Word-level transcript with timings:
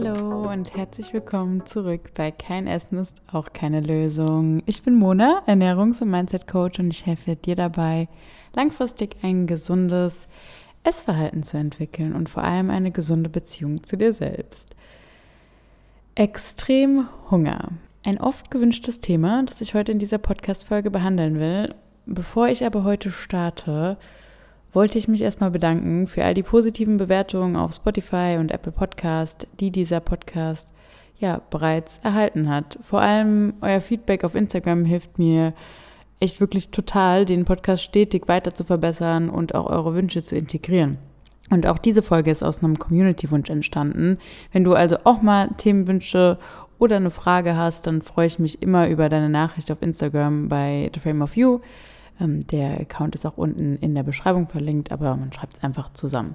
Hallo 0.00 0.48
und 0.48 0.76
herzlich 0.76 1.12
willkommen 1.12 1.66
zurück 1.66 2.14
bei 2.14 2.30
Kein 2.30 2.68
Essen 2.68 2.98
ist 2.98 3.20
auch 3.32 3.52
keine 3.52 3.80
Lösung. 3.80 4.62
Ich 4.64 4.84
bin 4.84 4.94
Mona, 4.94 5.42
Ernährungs- 5.48 6.00
und 6.00 6.10
Mindset-Coach 6.10 6.78
und 6.78 6.92
ich 6.92 7.04
helfe 7.04 7.34
dir 7.34 7.56
dabei, 7.56 8.06
langfristig 8.54 9.16
ein 9.22 9.48
gesundes 9.48 10.28
Essverhalten 10.84 11.42
zu 11.42 11.56
entwickeln 11.56 12.14
und 12.14 12.28
vor 12.28 12.44
allem 12.44 12.70
eine 12.70 12.92
gesunde 12.92 13.28
Beziehung 13.28 13.82
zu 13.82 13.96
dir 13.96 14.12
selbst. 14.12 14.76
Extrem 16.14 17.08
Hunger. 17.32 17.70
Ein 18.04 18.20
oft 18.20 18.52
gewünschtes 18.52 19.00
Thema, 19.00 19.42
das 19.46 19.60
ich 19.60 19.74
heute 19.74 19.90
in 19.90 19.98
dieser 19.98 20.18
Podcast-Folge 20.18 20.92
behandeln 20.92 21.40
will. 21.40 21.74
Bevor 22.06 22.46
ich 22.46 22.64
aber 22.64 22.84
heute 22.84 23.10
starte, 23.10 23.98
wollte 24.72 24.98
ich 24.98 25.08
mich 25.08 25.22
erstmal 25.22 25.50
bedanken 25.50 26.06
für 26.06 26.24
all 26.24 26.34
die 26.34 26.42
positiven 26.42 26.96
Bewertungen 26.96 27.56
auf 27.56 27.74
Spotify 27.74 28.36
und 28.38 28.50
Apple 28.50 28.72
Podcast, 28.72 29.46
die 29.60 29.70
dieser 29.70 30.00
Podcast 30.00 30.66
ja 31.18 31.40
bereits 31.50 32.00
erhalten 32.02 32.48
hat. 32.48 32.78
Vor 32.82 33.00
allem 33.00 33.54
euer 33.60 33.80
Feedback 33.80 34.24
auf 34.24 34.34
Instagram 34.34 34.84
hilft 34.84 35.18
mir 35.18 35.52
echt 36.20 36.40
wirklich 36.40 36.70
total, 36.70 37.24
den 37.24 37.44
Podcast 37.44 37.82
stetig 37.82 38.28
weiter 38.28 38.54
zu 38.54 38.64
verbessern 38.64 39.30
und 39.30 39.54
auch 39.54 39.66
eure 39.66 39.94
Wünsche 39.94 40.22
zu 40.22 40.36
integrieren. 40.36 40.98
Und 41.50 41.66
auch 41.66 41.78
diese 41.78 42.02
Folge 42.02 42.30
ist 42.30 42.42
aus 42.42 42.62
einem 42.62 42.78
Community-Wunsch 42.78 43.48
entstanden. 43.48 44.18
Wenn 44.52 44.64
du 44.64 44.74
also 44.74 44.98
auch 45.04 45.22
mal 45.22 45.48
Themenwünsche 45.56 46.38
oder 46.78 46.96
eine 46.96 47.10
Frage 47.10 47.56
hast, 47.56 47.86
dann 47.86 48.02
freue 48.02 48.26
ich 48.26 48.38
mich 48.38 48.62
immer 48.62 48.88
über 48.88 49.08
deine 49.08 49.28
Nachricht 49.28 49.70
auf 49.70 49.80
Instagram 49.80 50.48
bei 50.48 50.90
The 50.92 51.00
Frame 51.00 51.22
of 51.22 51.36
You. 51.36 51.60
Ähm, 52.20 52.46
der 52.46 52.80
Account 52.80 53.14
ist 53.14 53.26
auch 53.26 53.36
unten 53.36 53.76
in 53.76 53.94
der 53.94 54.02
Beschreibung 54.02 54.48
verlinkt, 54.48 54.92
aber 54.92 55.16
man 55.16 55.32
schreibt 55.32 55.56
es 55.56 55.64
einfach 55.64 55.90
zusammen. 55.90 56.34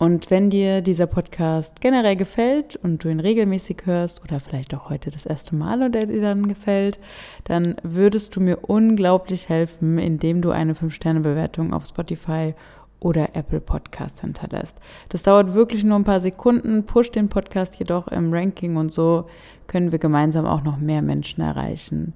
Und 0.00 0.30
wenn 0.30 0.48
dir 0.48 0.80
dieser 0.80 1.06
Podcast 1.06 1.82
generell 1.82 2.16
gefällt 2.16 2.74
und 2.74 3.04
du 3.04 3.10
ihn 3.10 3.20
regelmäßig 3.20 3.82
hörst 3.84 4.22
oder 4.22 4.40
vielleicht 4.40 4.74
auch 4.74 4.88
heute 4.88 5.10
das 5.10 5.26
erste 5.26 5.54
Mal 5.54 5.82
und 5.82 5.94
er 5.94 6.06
dir 6.06 6.22
dann 6.22 6.48
gefällt, 6.48 6.98
dann 7.44 7.76
würdest 7.82 8.34
du 8.34 8.40
mir 8.40 8.60
unglaublich 8.62 9.50
helfen, 9.50 9.98
indem 9.98 10.40
du 10.40 10.52
eine 10.52 10.72
5-Sterne-Bewertung 10.72 11.74
auf 11.74 11.84
Spotify 11.84 12.54
oder 12.98 13.34
Apple 13.34 13.60
Podcasts 13.60 14.22
hinterlässt. 14.22 14.78
Das 15.10 15.22
dauert 15.22 15.52
wirklich 15.52 15.84
nur 15.84 15.98
ein 15.98 16.04
paar 16.04 16.20
Sekunden, 16.20 16.86
pusht 16.86 17.14
den 17.14 17.28
Podcast 17.28 17.78
jedoch 17.78 18.08
im 18.08 18.32
Ranking 18.32 18.76
und 18.76 18.92
so 18.94 19.26
können 19.66 19.92
wir 19.92 19.98
gemeinsam 19.98 20.46
auch 20.46 20.62
noch 20.62 20.78
mehr 20.78 21.02
Menschen 21.02 21.42
erreichen. 21.42 22.14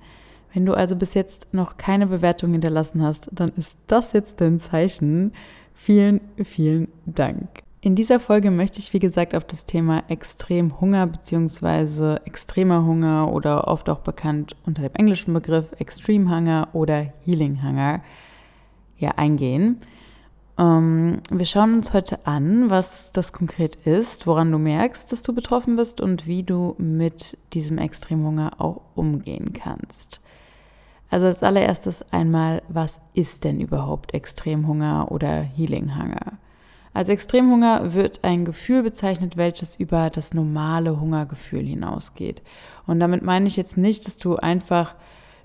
Wenn 0.55 0.64
du 0.64 0.74
also 0.74 0.94
bis 0.94 1.14
jetzt 1.14 1.52
noch 1.52 1.77
keine 1.77 2.06
Bewertung 2.06 2.52
hinterlassen 2.52 3.02
hast, 3.02 3.28
dann 3.33 3.50
ist 3.56 3.77
das 3.88 4.12
jetzt 4.12 4.41
dein 4.41 4.61
Zeichen. 4.61 5.33
Vielen, 5.74 6.20
vielen 6.44 6.88
Dank. 7.06 7.64
In 7.80 7.96
dieser 7.96 8.20
Folge 8.20 8.52
möchte 8.52 8.78
ich, 8.78 8.94
wie 8.94 9.00
gesagt, 9.00 9.34
auf 9.34 9.44
das 9.44 9.66
Thema 9.66 10.05
Extremhunger 10.08 11.08
bzw. 11.08 12.14
extremer 12.24 12.84
Hunger 12.84 13.30
oder 13.33 13.66
oft 13.66 13.91
auch 13.91 13.98
bekannt 13.98 14.56
unter 14.64 14.80
dem 14.80 14.94
englischen 14.94 15.34
Begriff 15.34 15.66
Extreme 15.78 16.34
Hunger 16.34 16.68
oder 16.72 17.08
Healing 17.24 17.62
Hunger 17.62 18.00
ja, 18.96 19.11
eingehen. 19.16 19.80
Ähm, 20.56 21.20
wir 21.30 21.46
schauen 21.46 21.74
uns 21.74 21.92
heute 21.92 22.27
an, 22.27 22.70
was 22.70 23.11
das 23.11 23.33
konkret 23.33 23.74
ist, 23.84 24.27
woran 24.28 24.52
du 24.52 24.58
merkst, 24.58 25.11
dass 25.11 25.22
du 25.22 25.34
betroffen 25.34 25.74
bist 25.74 26.00
und 26.00 26.28
wie 26.28 26.44
du 26.44 26.77
mit 26.78 27.36
diesem 27.52 27.78
Extremhunger 27.78 28.61
auch 28.61 28.83
umgehen 28.94 29.52
kannst. 29.52 30.20
Also 31.10 31.27
als 31.27 31.42
allererstes 31.42 32.05
einmal, 32.12 32.62
was 32.69 33.00
ist 33.14 33.44
denn 33.44 33.60
überhaupt 33.60 34.14
Extremhunger 34.14 35.11
oder 35.11 35.42
Healing 35.42 35.96
Hunger? 35.96 36.38
Als 36.92 37.08
Extremhunger 37.08 37.92
wird 37.92 38.22
ein 38.22 38.44
Gefühl 38.44 38.84
bezeichnet, 38.84 39.36
welches 39.36 39.74
über 39.77 40.11
das 40.11 40.33
normale 40.33 41.00
Hungergefühl 41.00 41.66
hinausgeht. 41.66 42.42
Und 42.86 43.00
damit 43.00 43.22
meine 43.22 43.48
ich 43.48 43.56
jetzt 43.56 43.77
nicht, 43.77 44.06
dass 44.06 44.16
du 44.16 44.36
einfach 44.36 44.95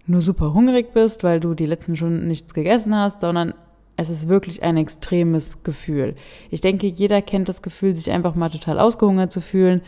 nur 0.05 0.21
super 0.21 0.53
hungrig 0.53 0.93
bist, 0.93 1.23
weil 1.23 1.39
du 1.39 1.55
die 1.55 1.65
letzten 1.65 1.95
Stunden 1.95 2.27
nichts 2.27 2.53
gegessen 2.53 2.95
hast, 2.95 3.21
sondern 3.21 3.53
es 3.95 4.09
ist 4.09 4.29
wirklich 4.29 4.63
ein 4.63 4.77
extremes 4.77 5.63
Gefühl. 5.63 6.15
Ich 6.51 6.61
denke, 6.61 6.87
jeder 6.87 7.21
kennt 7.21 7.49
das 7.49 7.61
Gefühl, 7.61 7.95
sich 7.95 8.11
einfach 8.11 8.35
mal 8.35 8.49
total 8.49 8.79
ausgehungert 8.79 9.31
zu 9.31 9.41
fühlen, 9.41 9.81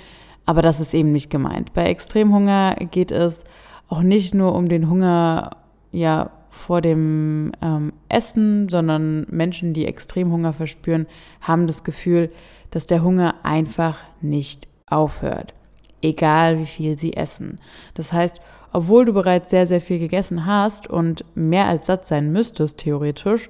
aber 0.45 0.61
das 0.61 0.79
ist 0.79 0.93
eben 0.93 1.11
nicht 1.11 1.29
gemeint. 1.29 1.73
Bei 1.73 1.85
Extremhunger 1.85 2.75
geht 2.91 3.11
es 3.11 3.43
auch 3.87 4.01
nicht 4.01 4.33
nur 4.33 4.55
um 4.55 4.67
den 4.67 4.89
Hunger 4.89 5.51
ja 5.91 6.31
vor 6.49 6.81
dem 6.81 7.51
ähm, 7.61 7.93
Essen, 8.09 8.69
sondern 8.69 9.25
Menschen, 9.29 9.73
die 9.73 9.85
Extremhunger 9.85 10.53
verspüren, 10.53 11.07
haben 11.39 11.65
das 11.65 11.83
Gefühl, 11.83 12.29
dass 12.69 12.85
der 12.85 13.03
Hunger 13.03 13.35
einfach 13.43 13.97
nicht 14.19 14.67
aufhört, 14.85 15.53
egal 16.01 16.59
wie 16.59 16.65
viel 16.65 16.97
sie 16.97 17.13
essen. 17.13 17.59
Das 17.93 18.11
heißt, 18.11 18.41
obwohl 18.73 19.05
du 19.05 19.13
bereits 19.13 19.49
sehr, 19.49 19.67
sehr 19.67 19.81
viel 19.81 19.99
gegessen 19.99 20.45
hast 20.45 20.87
und 20.87 21.25
mehr 21.35 21.67
als 21.67 21.87
satt 21.87 22.05
sein 22.05 22.31
müsstest, 22.31 22.77
theoretisch, 22.77 23.49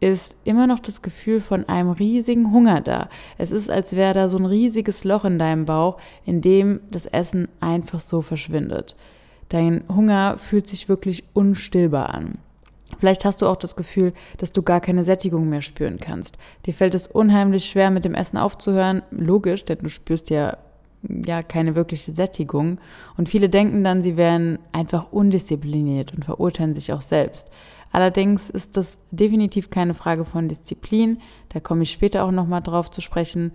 ist 0.00 0.36
immer 0.44 0.66
noch 0.66 0.80
das 0.80 1.02
Gefühl 1.02 1.40
von 1.40 1.68
einem 1.68 1.90
riesigen 1.90 2.52
Hunger 2.52 2.80
da. 2.80 3.08
Es 3.38 3.52
ist, 3.52 3.70
als 3.70 3.96
wäre 3.96 4.12
da 4.12 4.28
so 4.28 4.36
ein 4.36 4.44
riesiges 4.44 5.04
Loch 5.04 5.24
in 5.24 5.38
deinem 5.38 5.64
Bauch, 5.64 5.98
in 6.26 6.40
dem 6.40 6.80
das 6.90 7.06
Essen 7.06 7.48
einfach 7.60 8.00
so 8.00 8.20
verschwindet. 8.20 8.96
Dein 9.48 9.84
Hunger 9.88 10.38
fühlt 10.38 10.66
sich 10.66 10.88
wirklich 10.88 11.24
unstillbar 11.32 12.14
an. 12.14 12.38
Vielleicht 12.98 13.24
hast 13.24 13.42
du 13.42 13.46
auch 13.46 13.56
das 13.56 13.76
Gefühl, 13.76 14.12
dass 14.38 14.52
du 14.52 14.62
gar 14.62 14.80
keine 14.80 15.04
Sättigung 15.04 15.48
mehr 15.48 15.62
spüren 15.62 15.98
kannst. 16.00 16.38
Dir 16.66 16.74
fällt 16.74 16.94
es 16.94 17.06
unheimlich 17.06 17.66
schwer, 17.66 17.90
mit 17.90 18.04
dem 18.04 18.14
Essen 18.14 18.38
aufzuhören. 18.38 19.02
Logisch, 19.10 19.64
denn 19.64 19.78
du 19.78 19.88
spürst 19.88 20.30
ja 20.30 20.58
ja 21.08 21.42
keine 21.42 21.74
wirkliche 21.74 22.12
Sättigung. 22.12 22.80
Und 23.16 23.28
viele 23.28 23.48
denken 23.48 23.84
dann, 23.84 24.02
sie 24.02 24.16
wären 24.16 24.58
einfach 24.72 25.12
undiszipliniert 25.12 26.14
und 26.14 26.24
verurteilen 26.24 26.74
sich 26.74 26.92
auch 26.92 27.00
selbst. 27.00 27.48
Allerdings 27.92 28.50
ist 28.50 28.76
das 28.76 28.98
definitiv 29.10 29.70
keine 29.70 29.94
Frage 29.94 30.24
von 30.24 30.48
Disziplin. 30.48 31.18
Da 31.50 31.60
komme 31.60 31.84
ich 31.84 31.92
später 31.92 32.24
auch 32.24 32.32
nochmal 32.32 32.62
drauf 32.62 32.90
zu 32.90 33.00
sprechen. 33.00 33.52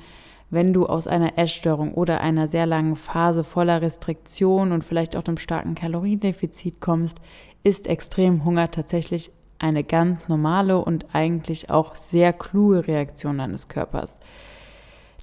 Wenn 0.51 0.73
du 0.73 0.87
aus 0.87 1.07
einer 1.07 1.37
Essstörung 1.37 1.93
oder 1.93 2.21
einer 2.21 2.47
sehr 2.47 2.65
langen 2.65 2.95
Phase 2.95 3.43
voller 3.43 3.81
Restriktion 3.81 4.71
und 4.71 4.83
vielleicht 4.83 5.15
auch 5.15 5.25
einem 5.25 5.37
starken 5.37 5.75
Kaloriendefizit 5.75 6.81
kommst, 6.81 7.19
ist 7.63 7.87
Extremhunger 7.87 8.71
tatsächlich 8.71 9.31
eine 9.59 9.83
ganz 9.83 10.27
normale 10.27 10.79
und 10.79 11.07
eigentlich 11.13 11.69
auch 11.69 11.95
sehr 11.95 12.33
kluge 12.33 12.87
Reaktion 12.87 13.37
deines 13.37 13.67
Körpers. 13.67 14.19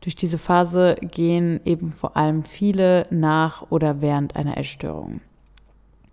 Durch 0.03 0.15
diese 0.15 0.39
Phase 0.39 0.95
gehen 1.01 1.61
eben 1.65 1.91
vor 1.91 2.17
allem 2.17 2.45
viele 2.45 3.07
nach 3.11 3.71
oder 3.71 4.01
während 4.01 4.37
einer 4.37 4.57
Essstörung. 4.59 5.21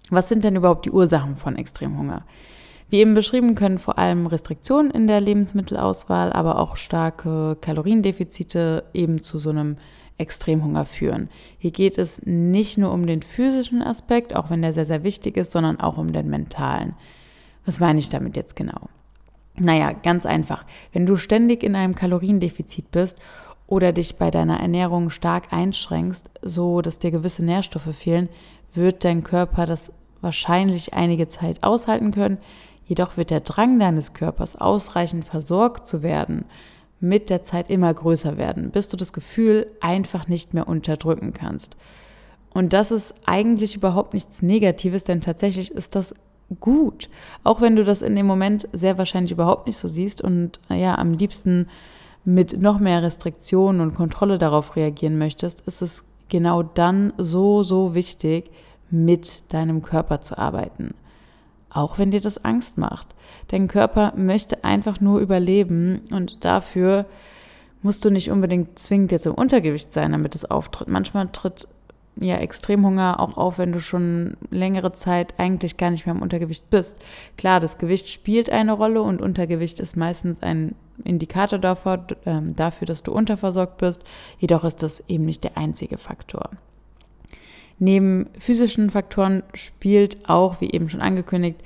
Was 0.10 0.30
sind 0.30 0.44
denn 0.44 0.56
überhaupt 0.56 0.86
die 0.86 0.92
Ursachen 0.92 1.36
von 1.36 1.56
Extremhunger? 1.56 2.26
Wie 2.90 3.00
eben 3.00 3.14
beschrieben, 3.14 3.56
können 3.56 3.80
vor 3.80 3.98
allem 3.98 4.28
Restriktionen 4.28 4.92
in 4.92 5.08
der 5.08 5.22
Lebensmittelauswahl, 5.22 6.32
aber 6.32 6.60
auch 6.60 6.78
starke 6.78 7.58
Kaloriendefizite 7.60 8.84
eben 8.94 9.22
zu 9.22 9.40
so 9.40 9.50
einem 9.50 9.78
Extremhunger 10.18 10.86
führen. 10.86 11.30
Hier 11.58 11.72
geht 11.72 11.98
es 11.98 12.22
nicht 12.24 12.78
nur 12.78 12.92
um 12.92 13.08
den 13.08 13.24
physischen 13.24 13.82
Aspekt, 13.82 14.36
auch 14.36 14.50
wenn 14.50 14.62
der 14.62 14.74
sehr, 14.74 14.86
sehr 14.86 15.04
wichtig 15.04 15.38
ist, 15.38 15.52
sondern 15.52 15.80
auch 15.80 15.98
um 15.98 16.14
den 16.14 16.30
mentalen. 16.30 16.94
Was 17.66 17.80
meine 17.80 18.00
ich 18.00 18.10
damit 18.10 18.36
jetzt 18.36 18.56
genau? 18.56 18.90
Naja, 19.56 19.92
ganz 19.92 20.26
einfach. 20.26 20.66
Wenn 20.92 21.06
du 21.06 21.16
ständig 21.16 21.64
in 21.64 21.76
einem 21.76 21.96
Kaloriendefizit 21.96 22.92
bist 22.92 23.18
oder 23.68 23.92
dich 23.92 24.18
bei 24.18 24.32
deiner 24.32 24.60
Ernährung 24.60 25.10
stark 25.10 25.54
einschränkst, 25.54 26.30
so 26.42 26.82
dass 26.82 27.00
dir 27.00 27.12
gewisse 27.12 27.46
Nährstoffe 27.46 27.96
fehlen, 27.96 28.30
wird 28.74 29.04
dein 29.04 29.24
Körper 29.24 29.66
das 29.66 29.92
wahrscheinlich 30.22 30.94
einige 30.94 31.28
Zeit 31.28 31.64
aushalten 31.64 32.12
können, 32.12 32.38
Jedoch 32.86 33.18
wird 33.18 33.30
der 33.30 33.40
Drang 33.40 33.80
deines 33.80 34.14
Körpers, 34.14 34.56
ausreichend 34.56 35.26
versorgt 35.26 35.88
zu 35.88 36.04
werden, 36.04 36.46
mit 37.00 37.30
der 37.30 37.44
Zeit 37.44 37.70
immer 37.70 37.94
größer 37.94 38.38
werden, 38.38 38.72
bis 38.72 38.88
du 38.88 38.98
das 38.98 39.14
Gefühl 39.14 39.68
einfach 39.82 40.28
nicht 40.28 40.54
mehr 40.54 40.68
unterdrücken 40.68 41.34
kannst. 41.34 41.76
Und 42.54 42.74
das 42.74 42.92
ist 42.92 43.16
eigentlich 43.26 43.76
überhaupt 43.76 44.14
nichts 44.14 44.42
Negatives, 44.42 45.04
denn 45.04 45.22
tatsächlich 45.22 45.72
ist 45.72 45.96
das 45.96 46.14
gut. 46.60 47.10
Auch 47.44 47.62
wenn 47.62 47.76
du 47.76 47.84
das 47.84 48.02
in 48.02 48.16
dem 48.16 48.26
Moment 48.26 48.70
sehr 48.74 48.98
wahrscheinlich 48.98 49.32
überhaupt 49.32 49.68
nicht 49.68 49.78
so 49.78 49.88
siehst 49.88 50.22
und 50.22 50.60
ja, 50.70 50.98
am 50.98 51.14
liebsten 51.14 51.68
mit 52.26 52.62
noch 52.62 52.80
mehr 52.80 53.02
Restriktionen 53.02 53.82
und 53.82 53.96
Kontrolle 53.96 54.38
darauf 54.38 54.76
reagieren 54.76 55.18
möchtest, 55.18 55.62
ist 55.62 55.82
es 55.82 56.04
genau 56.30 56.64
dann 56.64 57.12
so, 57.18 57.64
so 57.64 57.96
wichtig, 57.96 58.52
mit 58.90 59.52
deinem 59.52 59.82
Körper 59.82 60.22
zu 60.22 60.38
arbeiten 60.38 60.94
auch 61.74 61.98
wenn 61.98 62.12
dir 62.12 62.22
das 62.22 62.44
Angst 62.44 62.78
macht. 62.78 63.08
Dein 63.48 63.68
Körper 63.68 64.14
möchte 64.16 64.64
einfach 64.64 65.02
nur 65.02 65.20
überleben 65.20 66.02
und 66.12 66.46
dafür 66.46 67.06
musst 67.82 68.06
du 68.06 68.10
nicht 68.10 68.32
unbedingt 68.32 68.80
zwingend 68.80 69.12
jetzt 69.12 69.26
im 69.26 69.34
Untergewicht 69.34 69.92
sein, 69.92 70.14
damit 70.14 70.36
es 70.36 70.50
auftritt. 70.50 70.88
Manchmal 70.88 71.28
tritt 71.28 71.68
ja, 72.16 72.38
Extremhunger 72.38 73.20
auch 73.20 73.38
auf, 73.38 73.58
wenn 73.58 73.72
du 73.72 73.80
schon 73.80 74.38
längere 74.52 74.94
Zeit 74.94 75.34
eigentlich 75.40 75.78
gar 75.78 75.90
nicht 75.90 76.06
mehr 76.06 76.16
im 76.16 76.22
Untergewicht 76.22 76.70
bist. 76.70 76.98
Klar, 77.38 77.60
das 77.60 77.78
Gewicht 77.78 78.10
spielt 78.10 78.50
eine 78.50 78.74
Rolle 78.74 79.02
und 79.02 79.22
Untergewicht 79.22 79.80
ist 79.80 79.98
meistens 79.98 80.42
ein 80.42 80.76
Indikator 81.04 81.58
dafür, 81.58 82.06
äh, 82.26 82.40
dafür, 82.56 82.86
dass 82.86 83.04
du 83.04 83.12
unterversorgt 83.12 83.78
bist. 83.78 84.04
Jedoch 84.38 84.64
ist 84.64 84.84
das 84.84 85.04
eben 85.08 85.26
nicht 85.26 85.44
der 85.44 85.58
einzige 85.58 85.98
Faktor. 85.98 86.52
Neben 87.80 88.30
physischen 88.38 88.90
Faktoren 88.90 89.44
spielt 89.54 90.30
auch, 90.30 90.62
wie 90.62 90.72
eben 90.72 90.90
schon 90.90 91.02
angekündigt, 91.02 91.62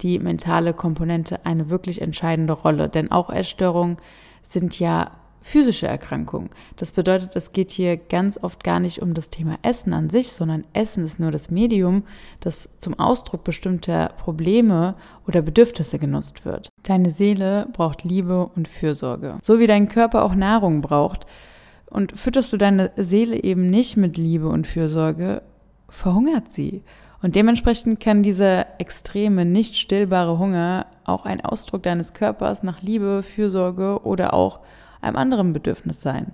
die 0.00 0.18
mentale 0.18 0.72
Komponente 0.72 1.44
eine 1.44 1.70
wirklich 1.70 2.00
entscheidende 2.02 2.54
Rolle. 2.54 2.88
Denn 2.88 3.10
auch 3.12 3.30
Essstörungen 3.30 3.98
sind 4.42 4.78
ja 4.78 5.12
physische 5.42 5.86
Erkrankung. 5.86 6.50
Das 6.76 6.92
bedeutet, 6.92 7.34
es 7.34 7.52
geht 7.52 7.70
hier 7.70 7.96
ganz 7.96 8.38
oft 8.42 8.62
gar 8.62 8.80
nicht 8.80 9.00
um 9.00 9.14
das 9.14 9.30
Thema 9.30 9.58
Essen 9.62 9.92
an 9.92 10.10
sich, 10.10 10.32
sondern 10.32 10.66
Essen 10.72 11.04
ist 11.04 11.18
nur 11.18 11.30
das 11.30 11.50
Medium, 11.50 12.04
das 12.40 12.68
zum 12.78 12.98
Ausdruck 12.98 13.44
bestimmter 13.44 14.10
Probleme 14.18 14.94
oder 15.26 15.42
Bedürfnisse 15.42 15.98
genutzt 15.98 16.44
wird. 16.44 16.68
Deine 16.82 17.10
Seele 17.10 17.68
braucht 17.72 18.04
Liebe 18.04 18.50
und 18.54 18.68
Fürsorge. 18.68 19.38
So 19.42 19.58
wie 19.58 19.66
dein 19.66 19.88
Körper 19.88 20.24
auch 20.24 20.34
Nahrung 20.34 20.82
braucht. 20.82 21.26
Und 21.86 22.16
fütterst 22.18 22.52
du 22.52 22.56
deine 22.56 22.92
Seele 22.96 23.42
eben 23.42 23.68
nicht 23.68 23.96
mit 23.96 24.16
Liebe 24.16 24.48
und 24.48 24.66
Fürsorge, 24.66 25.42
verhungert 25.90 26.52
sie. 26.52 26.82
Und 27.22 27.36
dementsprechend 27.36 28.00
kann 28.00 28.22
dieser 28.22 28.80
extreme, 28.80 29.44
nicht 29.44 29.76
stillbare 29.76 30.38
Hunger 30.38 30.86
auch 31.04 31.26
ein 31.26 31.42
Ausdruck 31.42 31.82
deines 31.82 32.14
Körpers 32.14 32.62
nach 32.62 32.80
Liebe, 32.80 33.22
Fürsorge 33.22 34.00
oder 34.04 34.32
auch 34.32 34.60
einem 35.02 35.16
anderen 35.16 35.52
Bedürfnis 35.52 36.00
sein. 36.00 36.32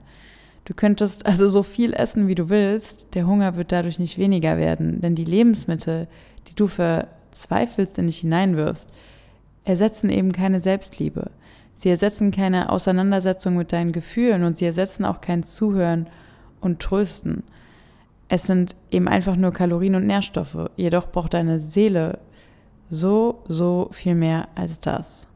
Du 0.64 0.74
könntest 0.74 1.26
also 1.26 1.46
so 1.46 1.62
viel 1.62 1.92
essen, 1.92 2.26
wie 2.28 2.34
du 2.34 2.48
willst, 2.48 3.14
der 3.14 3.26
Hunger 3.26 3.56
wird 3.56 3.72
dadurch 3.72 3.98
nicht 3.98 4.18
weniger 4.18 4.58
werden, 4.58 5.00
denn 5.00 5.14
die 5.14 5.24
Lebensmittel, 5.24 6.08
die 6.48 6.54
du 6.54 6.66
verzweifelst 6.66 7.98
in 7.98 8.06
dich 8.06 8.18
hineinwirfst, 8.18 8.88
ersetzen 9.64 10.10
eben 10.10 10.32
keine 10.32 10.60
Selbstliebe. 10.60 11.30
Sie 11.76 11.88
ersetzen 11.88 12.30
keine 12.30 12.70
Auseinandersetzung 12.70 13.56
mit 13.56 13.72
deinen 13.72 13.92
Gefühlen 13.92 14.44
und 14.44 14.56
sie 14.56 14.64
ersetzen 14.64 15.04
auch 15.04 15.20
kein 15.20 15.42
Zuhören 15.42 16.06
und 16.60 16.80
Trösten. 16.80 17.44
Es 18.28 18.44
sind 18.44 18.76
eben 18.90 19.08
einfach 19.08 19.36
nur 19.36 19.52
Kalorien 19.52 19.94
und 19.94 20.06
Nährstoffe, 20.06 20.70
jedoch 20.76 21.10
braucht 21.10 21.34
deine 21.34 21.60
Seele 21.60 22.18
so, 22.88 23.42
so 23.46 23.88
viel 23.92 24.14
mehr 24.14 24.48
als 24.54 24.80
das. 24.80 25.26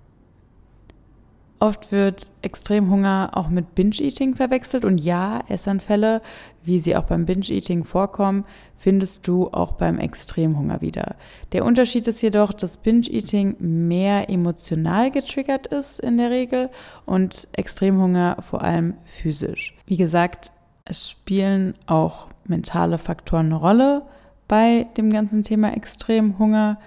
Oft 1.63 1.93
wird 1.93 2.33
Extremhunger 2.41 3.33
auch 3.35 3.51
mit 3.51 3.75
Binge-Eating 3.75 4.35
verwechselt 4.35 4.87
und 4.87 4.99
ja, 4.99 5.41
Essanfälle, 5.49 6.23
wie 6.65 6.79
sie 6.79 6.97
auch 6.97 7.03
beim 7.03 7.27
Binge-Eating 7.27 7.85
vorkommen, 7.85 8.47
findest 8.79 9.29
du 9.29 9.49
auch 9.49 9.73
beim 9.73 9.99
Extremhunger 9.99 10.81
wieder. 10.81 11.17
Der 11.53 11.67
Unterschied 11.67 12.09
ist 12.09 12.23
jedoch, 12.23 12.55
dass 12.55 12.79
Binge-Eating 12.79 13.57
mehr 13.59 14.31
emotional 14.31 15.11
getriggert 15.11 15.67
ist 15.67 16.01
in 16.01 16.17
der 16.17 16.31
Regel 16.31 16.71
und 17.05 17.47
Extremhunger 17.53 18.39
vor 18.41 18.63
allem 18.63 18.95
physisch. 19.05 19.77
Wie 19.85 19.99
gesagt, 19.99 20.53
es 20.87 21.11
spielen 21.11 21.75
auch 21.85 22.29
mentale 22.51 22.99
Faktoren 22.99 23.47
eine 23.47 23.57
Rolle 23.57 24.03
bei 24.49 24.87
dem 24.97 25.11
ganzen 25.11 25.43
Thema 25.43 25.73
Extremhunger. 25.75 26.79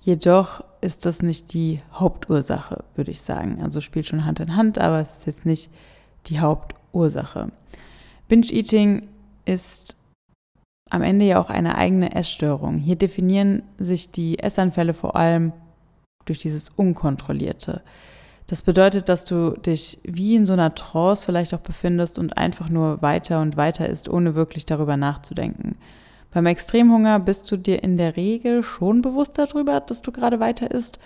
Jedoch 0.00 0.64
ist 0.80 1.04
das 1.04 1.20
nicht 1.20 1.52
die 1.52 1.80
Hauptursache, 1.92 2.84
würde 2.94 3.10
ich 3.10 3.20
sagen. 3.20 3.60
Also 3.62 3.80
spielt 3.80 4.06
schon 4.06 4.24
Hand 4.24 4.40
in 4.40 4.56
Hand, 4.56 4.78
aber 4.78 5.00
es 5.00 5.18
ist 5.18 5.26
jetzt 5.26 5.44
nicht 5.44 5.70
die 6.26 6.40
Hauptursache. 6.40 7.52
Binge-Eating 8.28 9.08
ist 9.44 9.96
am 10.88 11.02
Ende 11.02 11.24
ja 11.26 11.40
auch 11.40 11.50
eine 11.50 11.76
eigene 11.76 12.14
Essstörung. 12.14 12.78
Hier 12.78 12.96
definieren 12.96 13.62
sich 13.78 14.10
die 14.10 14.38
Essanfälle 14.38 14.94
vor 14.94 15.16
allem 15.16 15.52
durch 16.24 16.38
dieses 16.38 16.68
Unkontrollierte. 16.68 17.82
Das 18.50 18.62
bedeutet, 18.62 19.08
dass 19.08 19.26
du 19.26 19.50
dich 19.52 20.00
wie 20.02 20.34
in 20.34 20.44
so 20.44 20.54
einer 20.54 20.74
Trance 20.74 21.24
vielleicht 21.24 21.54
auch 21.54 21.60
befindest 21.60 22.18
und 22.18 22.36
einfach 22.36 22.68
nur 22.68 23.00
weiter 23.00 23.40
und 23.42 23.56
weiter 23.56 23.88
isst, 23.88 24.08
ohne 24.08 24.34
wirklich 24.34 24.66
darüber 24.66 24.96
nachzudenken. 24.96 25.76
Beim 26.32 26.46
Extremhunger 26.46 27.20
bist 27.20 27.48
du 27.52 27.56
dir 27.56 27.84
in 27.84 27.96
der 27.96 28.16
Regel 28.16 28.64
schon 28.64 29.02
bewusst 29.02 29.38
darüber, 29.38 29.78
dass 29.78 30.02
du 30.02 30.10
gerade 30.10 30.40
weiter 30.40 30.68
isst, 30.72 30.98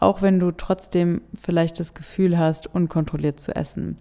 auch 0.00 0.22
wenn 0.22 0.40
du 0.40 0.50
trotzdem 0.50 1.20
vielleicht 1.40 1.78
das 1.78 1.94
Gefühl 1.94 2.36
hast, 2.36 2.66
unkontrolliert 2.74 3.38
zu 3.38 3.54
essen. 3.54 3.98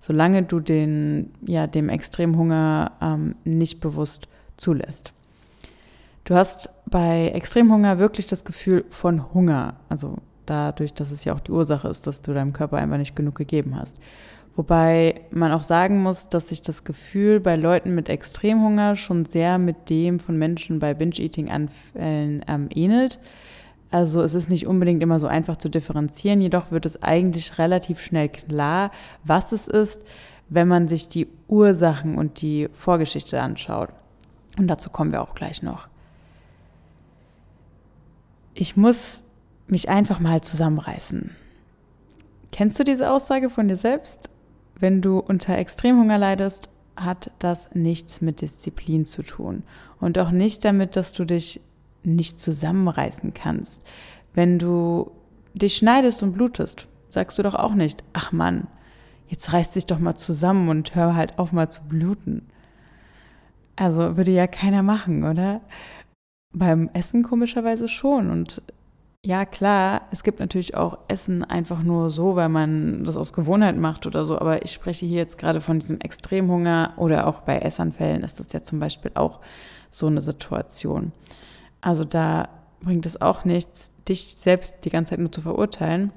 Solange 0.00 0.42
du 0.42 0.58
den, 0.58 1.30
ja, 1.46 1.68
dem 1.68 1.88
Extremhunger 1.88 2.90
ähm, 3.00 3.36
nicht 3.44 3.78
bewusst 3.78 4.26
zulässt. 4.56 5.12
Du 6.24 6.34
hast 6.34 6.70
bei 6.86 7.28
Extremhunger 7.28 8.00
wirklich 8.00 8.26
das 8.26 8.44
Gefühl 8.44 8.84
von 8.90 9.32
Hunger, 9.32 9.76
also 9.88 10.16
dadurch, 10.46 10.94
dass 10.94 11.10
es 11.10 11.24
ja 11.24 11.34
auch 11.34 11.40
die 11.40 11.52
Ursache 11.52 11.88
ist, 11.88 12.06
dass 12.06 12.22
du 12.22 12.34
deinem 12.34 12.52
Körper 12.52 12.78
einfach 12.78 12.98
nicht 12.98 13.16
genug 13.16 13.34
gegeben 13.34 13.76
hast. 13.78 13.98
Wobei 14.56 15.22
man 15.30 15.52
auch 15.52 15.62
sagen 15.62 16.02
muss, 16.02 16.28
dass 16.28 16.48
sich 16.48 16.60
das 16.60 16.84
Gefühl 16.84 17.40
bei 17.40 17.56
Leuten 17.56 17.94
mit 17.94 18.08
Extremhunger 18.08 18.96
schon 18.96 19.24
sehr 19.24 19.58
mit 19.58 19.88
dem 19.88 20.20
von 20.20 20.36
Menschen 20.36 20.80
bei 20.80 20.92
Binge-Eating-Anfällen 20.92 22.44
ähm, 22.48 22.68
ähnelt. 22.74 23.20
Also 23.90 24.22
es 24.22 24.34
ist 24.34 24.50
nicht 24.50 24.66
unbedingt 24.66 25.02
immer 25.02 25.18
so 25.18 25.26
einfach 25.26 25.56
zu 25.56 25.68
differenzieren, 25.68 26.40
jedoch 26.40 26.70
wird 26.70 26.86
es 26.86 27.02
eigentlich 27.02 27.58
relativ 27.58 28.00
schnell 28.00 28.28
klar, 28.28 28.90
was 29.24 29.52
es 29.52 29.66
ist, 29.66 30.02
wenn 30.48 30.68
man 30.68 30.88
sich 30.88 31.08
die 31.08 31.28
Ursachen 31.48 32.18
und 32.18 32.40
die 32.40 32.68
Vorgeschichte 32.72 33.40
anschaut. 33.40 33.90
Und 34.58 34.68
dazu 34.68 34.90
kommen 34.90 35.12
wir 35.12 35.22
auch 35.22 35.34
gleich 35.34 35.62
noch. 35.62 35.88
Ich 38.54 38.76
muss 38.76 39.22
mich 39.70 39.88
einfach 39.88 40.20
mal 40.20 40.40
zusammenreißen. 40.40 41.30
Kennst 42.52 42.78
du 42.78 42.84
diese 42.84 43.10
Aussage 43.10 43.50
von 43.50 43.68
dir 43.68 43.76
selbst? 43.76 44.30
Wenn 44.78 45.02
du 45.02 45.18
unter 45.18 45.56
Extremhunger 45.56 46.18
leidest, 46.18 46.70
hat 46.96 47.30
das 47.38 47.74
nichts 47.74 48.20
mit 48.20 48.40
Disziplin 48.40 49.06
zu 49.06 49.22
tun 49.22 49.62
und 50.00 50.18
auch 50.18 50.30
nicht 50.30 50.64
damit, 50.64 50.96
dass 50.96 51.12
du 51.12 51.24
dich 51.24 51.60
nicht 52.02 52.40
zusammenreißen 52.40 53.34
kannst. 53.34 53.82
Wenn 54.34 54.58
du 54.58 55.10
dich 55.54 55.76
schneidest 55.76 56.22
und 56.22 56.32
blutest, 56.32 56.88
sagst 57.10 57.38
du 57.38 57.42
doch 57.42 57.54
auch 57.54 57.74
nicht, 57.74 58.04
ach 58.12 58.32
Mann, 58.32 58.66
jetzt 59.28 59.52
reiß 59.52 59.72
dich 59.72 59.86
doch 59.86 59.98
mal 59.98 60.16
zusammen 60.16 60.68
und 60.68 60.94
hör 60.94 61.14
halt 61.14 61.38
auf 61.38 61.52
mal 61.52 61.70
zu 61.70 61.82
bluten. 61.82 62.46
Also 63.76 64.16
würde 64.16 64.30
ja 64.30 64.46
keiner 64.46 64.82
machen, 64.82 65.24
oder? 65.24 65.60
Beim 66.52 66.90
Essen 66.92 67.22
komischerweise 67.22 67.88
schon. 67.88 68.30
Und 68.30 68.62
ja, 69.24 69.44
klar, 69.44 70.02
es 70.12 70.22
gibt 70.22 70.40
natürlich 70.40 70.76
auch 70.76 70.98
Essen 71.08 71.44
einfach 71.44 71.82
nur 71.82 72.08
so, 72.08 72.36
weil 72.36 72.48
man 72.48 73.04
das 73.04 73.18
aus 73.18 73.34
Gewohnheit 73.34 73.76
macht 73.76 74.06
oder 74.06 74.24
so, 74.24 74.38
aber 74.38 74.64
ich 74.64 74.72
spreche 74.72 75.04
hier 75.04 75.18
jetzt 75.18 75.36
gerade 75.36 75.60
von 75.60 75.78
diesem 75.78 76.00
Extremhunger 76.00 76.94
oder 76.96 77.26
auch 77.26 77.40
bei 77.40 77.58
Essanfällen 77.58 78.22
ist 78.22 78.40
das 78.40 78.52
ja 78.54 78.62
zum 78.62 78.80
Beispiel 78.80 79.10
auch 79.14 79.40
so 79.90 80.06
eine 80.06 80.22
Situation. 80.22 81.12
Also 81.82 82.04
da 82.04 82.48
bringt 82.80 83.04
es 83.04 83.20
auch 83.20 83.44
nichts, 83.44 83.92
dich 84.08 84.36
selbst 84.36 84.76
die 84.84 84.90
ganze 84.90 85.10
Zeit 85.10 85.18
nur 85.18 85.32
zu 85.32 85.42
verurteilen, 85.42 86.12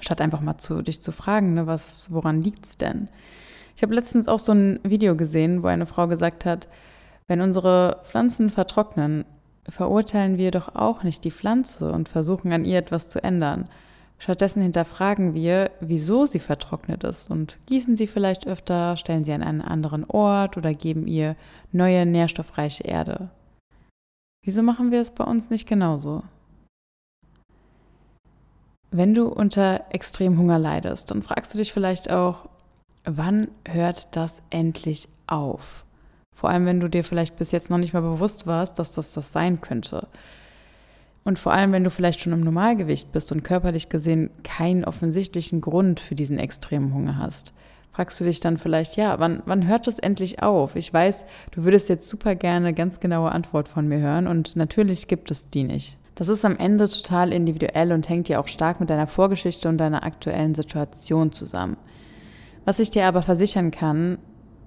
statt 0.00 0.20
einfach 0.20 0.42
mal 0.42 0.58
zu 0.58 0.82
dich 0.82 1.00
zu 1.00 1.12
fragen, 1.12 1.54
ne, 1.54 1.66
was, 1.66 2.12
woran 2.12 2.42
liegt's 2.42 2.76
denn? 2.76 3.08
Ich 3.74 3.82
habe 3.82 3.94
letztens 3.94 4.28
auch 4.28 4.38
so 4.38 4.52
ein 4.52 4.80
Video 4.82 5.16
gesehen, 5.16 5.62
wo 5.62 5.68
eine 5.68 5.86
Frau 5.86 6.08
gesagt 6.08 6.44
hat, 6.44 6.68
wenn 7.26 7.40
unsere 7.40 8.02
Pflanzen 8.04 8.50
vertrocknen, 8.50 9.24
verurteilen 9.68 10.38
wir 10.38 10.50
doch 10.50 10.74
auch 10.74 11.02
nicht 11.02 11.24
die 11.24 11.30
Pflanze 11.30 11.92
und 11.92 12.08
versuchen 12.08 12.52
an 12.52 12.64
ihr 12.64 12.78
etwas 12.78 13.08
zu 13.08 13.22
ändern. 13.22 13.68
Stattdessen 14.18 14.62
hinterfragen 14.62 15.34
wir, 15.34 15.70
wieso 15.80 16.24
sie 16.26 16.38
vertrocknet 16.38 17.04
ist 17.04 17.30
und 17.30 17.58
gießen 17.66 17.96
sie 17.96 18.06
vielleicht 18.06 18.46
öfter, 18.46 18.96
stellen 18.96 19.24
sie 19.24 19.32
an 19.32 19.42
einen 19.42 19.60
anderen 19.60 20.04
Ort 20.04 20.56
oder 20.56 20.72
geben 20.72 21.06
ihr 21.06 21.36
neue 21.72 22.06
nährstoffreiche 22.06 22.84
Erde. 22.84 23.30
Wieso 24.44 24.62
machen 24.62 24.92
wir 24.92 25.00
es 25.00 25.10
bei 25.10 25.24
uns 25.24 25.50
nicht 25.50 25.66
genauso? 25.66 26.22
Wenn 28.90 29.14
du 29.14 29.26
unter 29.26 29.86
Extremhunger 29.90 30.58
leidest, 30.58 31.10
dann 31.10 31.22
fragst 31.22 31.52
du 31.52 31.58
dich 31.58 31.72
vielleicht 31.72 32.10
auch, 32.10 32.48
wann 33.04 33.48
hört 33.66 34.14
das 34.14 34.42
endlich 34.50 35.08
auf? 35.26 35.83
Vor 36.34 36.50
allem, 36.50 36.66
wenn 36.66 36.80
du 36.80 36.88
dir 36.88 37.04
vielleicht 37.04 37.36
bis 37.36 37.52
jetzt 37.52 37.70
noch 37.70 37.78
nicht 37.78 37.94
mal 37.94 38.02
bewusst 38.02 38.46
warst, 38.46 38.78
dass 38.78 38.92
das 38.92 39.12
das 39.12 39.32
sein 39.32 39.60
könnte. 39.60 40.08
Und 41.24 41.38
vor 41.38 41.52
allem, 41.52 41.72
wenn 41.72 41.84
du 41.84 41.90
vielleicht 41.90 42.20
schon 42.20 42.34
im 42.34 42.40
Normalgewicht 42.40 43.12
bist 43.12 43.32
und 43.32 43.44
körperlich 43.44 43.88
gesehen 43.88 44.30
keinen 44.42 44.84
offensichtlichen 44.84 45.60
Grund 45.60 46.00
für 46.00 46.14
diesen 46.14 46.38
extremen 46.38 46.92
Hunger 46.92 47.18
hast, 47.18 47.52
fragst 47.92 48.20
du 48.20 48.24
dich 48.24 48.40
dann 48.40 48.58
vielleicht, 48.58 48.96
ja, 48.96 49.18
wann, 49.20 49.42
wann 49.46 49.66
hört 49.66 49.86
das 49.86 49.98
endlich 49.98 50.42
auf? 50.42 50.76
Ich 50.76 50.92
weiß, 50.92 51.24
du 51.52 51.64
würdest 51.64 51.88
jetzt 51.88 52.08
super 52.08 52.34
gerne 52.34 52.74
ganz 52.74 53.00
genaue 53.00 53.32
Antwort 53.32 53.68
von 53.68 53.88
mir 53.88 54.00
hören 54.00 54.26
und 54.26 54.56
natürlich 54.56 55.08
gibt 55.08 55.30
es 55.30 55.48
die 55.48 55.64
nicht. 55.64 55.96
Das 56.14 56.28
ist 56.28 56.44
am 56.44 56.56
Ende 56.58 56.88
total 56.88 57.32
individuell 57.32 57.92
und 57.92 58.08
hängt 58.08 58.28
ja 58.28 58.38
auch 58.38 58.48
stark 58.48 58.80
mit 58.80 58.90
deiner 58.90 59.06
Vorgeschichte 59.06 59.68
und 59.68 59.78
deiner 59.78 60.04
aktuellen 60.04 60.54
Situation 60.54 61.32
zusammen. 61.32 61.76
Was 62.64 62.78
ich 62.78 62.90
dir 62.90 63.06
aber 63.06 63.22
versichern 63.22 63.70
kann, 63.70 64.18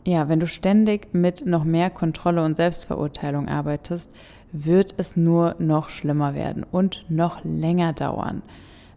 ja, 0.07 0.29
wenn 0.29 0.39
du 0.39 0.47
ständig 0.47 1.13
mit 1.13 1.45
noch 1.45 1.65
mehr 1.65 1.89
Kontrolle 1.89 2.45
und 2.45 2.55
Selbstverurteilung 2.55 3.49
arbeitest, 3.49 4.09
wird 4.53 4.95
es 4.95 5.17
nur 5.17 5.57
noch 5.59 5.89
schlimmer 5.89 6.33
werden 6.33 6.63
und 6.63 7.03
noch 7.09 7.43
länger 7.43 7.91
dauern. 7.91 8.41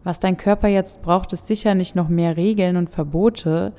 Was 0.04 0.20
dein 0.20 0.36
Körper 0.36 0.68
jetzt 0.68 1.02
braucht, 1.02 1.32
ist 1.32 1.48
sicher 1.48 1.74
nicht 1.74 1.96
noch 1.96 2.08
mehr 2.08 2.36
Regeln 2.36 2.76
und 2.76 2.90
Verbote, 2.90 3.72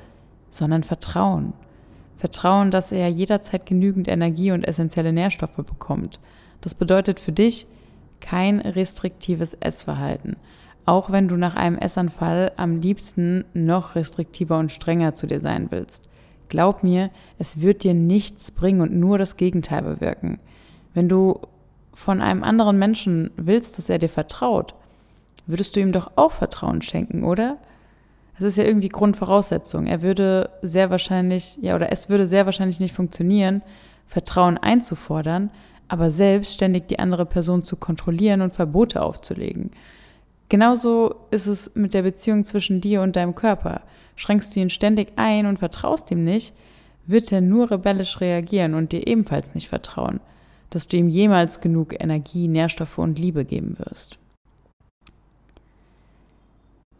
sondern 0.50 0.82
Vertrauen. 0.82 1.54
Vertrauen, 2.16 2.70
dass 2.70 2.92
er 2.92 3.08
jederzeit 3.08 3.64
genügend 3.64 4.08
Energie 4.08 4.52
und 4.52 4.68
essentielle 4.68 5.14
Nährstoffe 5.14 5.56
bekommt. 5.56 6.20
Das 6.60 6.74
bedeutet 6.74 7.18
für 7.18 7.32
dich 7.32 7.66
kein 8.20 8.60
restriktives 8.60 9.54
Essverhalten, 9.54 10.36
auch 10.84 11.10
wenn 11.10 11.28
du 11.28 11.36
nach 11.38 11.56
einem 11.56 11.78
Essanfall 11.78 12.52
am 12.58 12.78
liebsten 12.78 13.46
noch 13.54 13.94
restriktiver 13.94 14.58
und 14.58 14.70
strenger 14.70 15.14
zu 15.14 15.26
dir 15.26 15.40
sein 15.40 15.68
willst. 15.70 16.10
Glaub 16.52 16.82
mir, 16.82 17.08
es 17.38 17.62
wird 17.62 17.82
dir 17.82 17.94
nichts 17.94 18.50
bringen 18.50 18.82
und 18.82 18.92
nur 18.92 19.16
das 19.16 19.38
Gegenteil 19.38 19.80
bewirken. 19.80 20.38
Wenn 20.92 21.08
du 21.08 21.40
von 21.94 22.20
einem 22.20 22.42
anderen 22.42 22.78
Menschen 22.78 23.30
willst, 23.38 23.78
dass 23.78 23.88
er 23.88 23.96
dir 23.96 24.10
vertraut, 24.10 24.74
würdest 25.46 25.74
du 25.74 25.80
ihm 25.80 25.92
doch 25.92 26.12
auch 26.16 26.32
Vertrauen 26.32 26.82
schenken, 26.82 27.24
oder? 27.24 27.56
Das 28.38 28.48
ist 28.48 28.58
ja 28.58 28.64
irgendwie 28.64 28.90
Grundvoraussetzung. 28.90 29.86
Er 29.86 30.02
würde 30.02 30.50
sehr 30.60 30.90
wahrscheinlich, 30.90 31.58
ja, 31.62 31.74
oder 31.74 31.90
es 31.90 32.10
würde 32.10 32.26
sehr 32.26 32.44
wahrscheinlich 32.44 32.80
nicht 32.80 32.94
funktionieren, 32.94 33.62
Vertrauen 34.06 34.58
einzufordern, 34.58 35.48
aber 35.88 36.10
selbstständig 36.10 36.82
die 36.86 36.98
andere 36.98 37.24
Person 37.24 37.62
zu 37.62 37.76
kontrollieren 37.76 38.42
und 38.42 38.52
Verbote 38.52 39.00
aufzulegen. 39.00 39.70
Genauso 40.50 41.14
ist 41.30 41.46
es 41.46 41.74
mit 41.74 41.94
der 41.94 42.02
Beziehung 42.02 42.44
zwischen 42.44 42.82
dir 42.82 43.00
und 43.00 43.16
deinem 43.16 43.34
Körper. 43.34 43.80
Schränkst 44.16 44.54
du 44.54 44.60
ihn 44.60 44.70
ständig 44.70 45.12
ein 45.16 45.46
und 45.46 45.58
vertraust 45.58 46.10
ihm 46.10 46.24
nicht, 46.24 46.54
wird 47.06 47.32
er 47.32 47.40
nur 47.40 47.70
rebellisch 47.70 48.20
reagieren 48.20 48.74
und 48.74 48.92
dir 48.92 49.06
ebenfalls 49.06 49.54
nicht 49.54 49.68
vertrauen, 49.68 50.20
dass 50.70 50.88
du 50.88 50.96
ihm 50.96 51.08
jemals 51.08 51.60
genug 51.60 52.00
Energie, 52.00 52.48
Nährstoffe 52.48 52.98
und 52.98 53.18
Liebe 53.18 53.44
geben 53.44 53.78
wirst. 53.78 54.18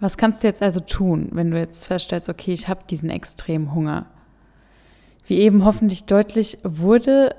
Was 0.01 0.17
kannst 0.17 0.43
du 0.43 0.49
jetzt 0.49 0.63
also 0.63 0.81
tun, 0.81 1.29
wenn 1.31 1.53
du 1.53 1.59
jetzt 1.59 1.87
feststellst, 1.87 2.29
okay, 2.29 2.53
ich 2.53 2.67
habe 2.67 2.81
diesen 2.91 3.09
extremen 3.09 3.73
Hunger? 3.73 4.07
Wie 5.27 5.39
eben 5.39 5.65
hoffentlich 5.65 6.05
deutlich 6.07 6.59
wurde, 6.65 7.37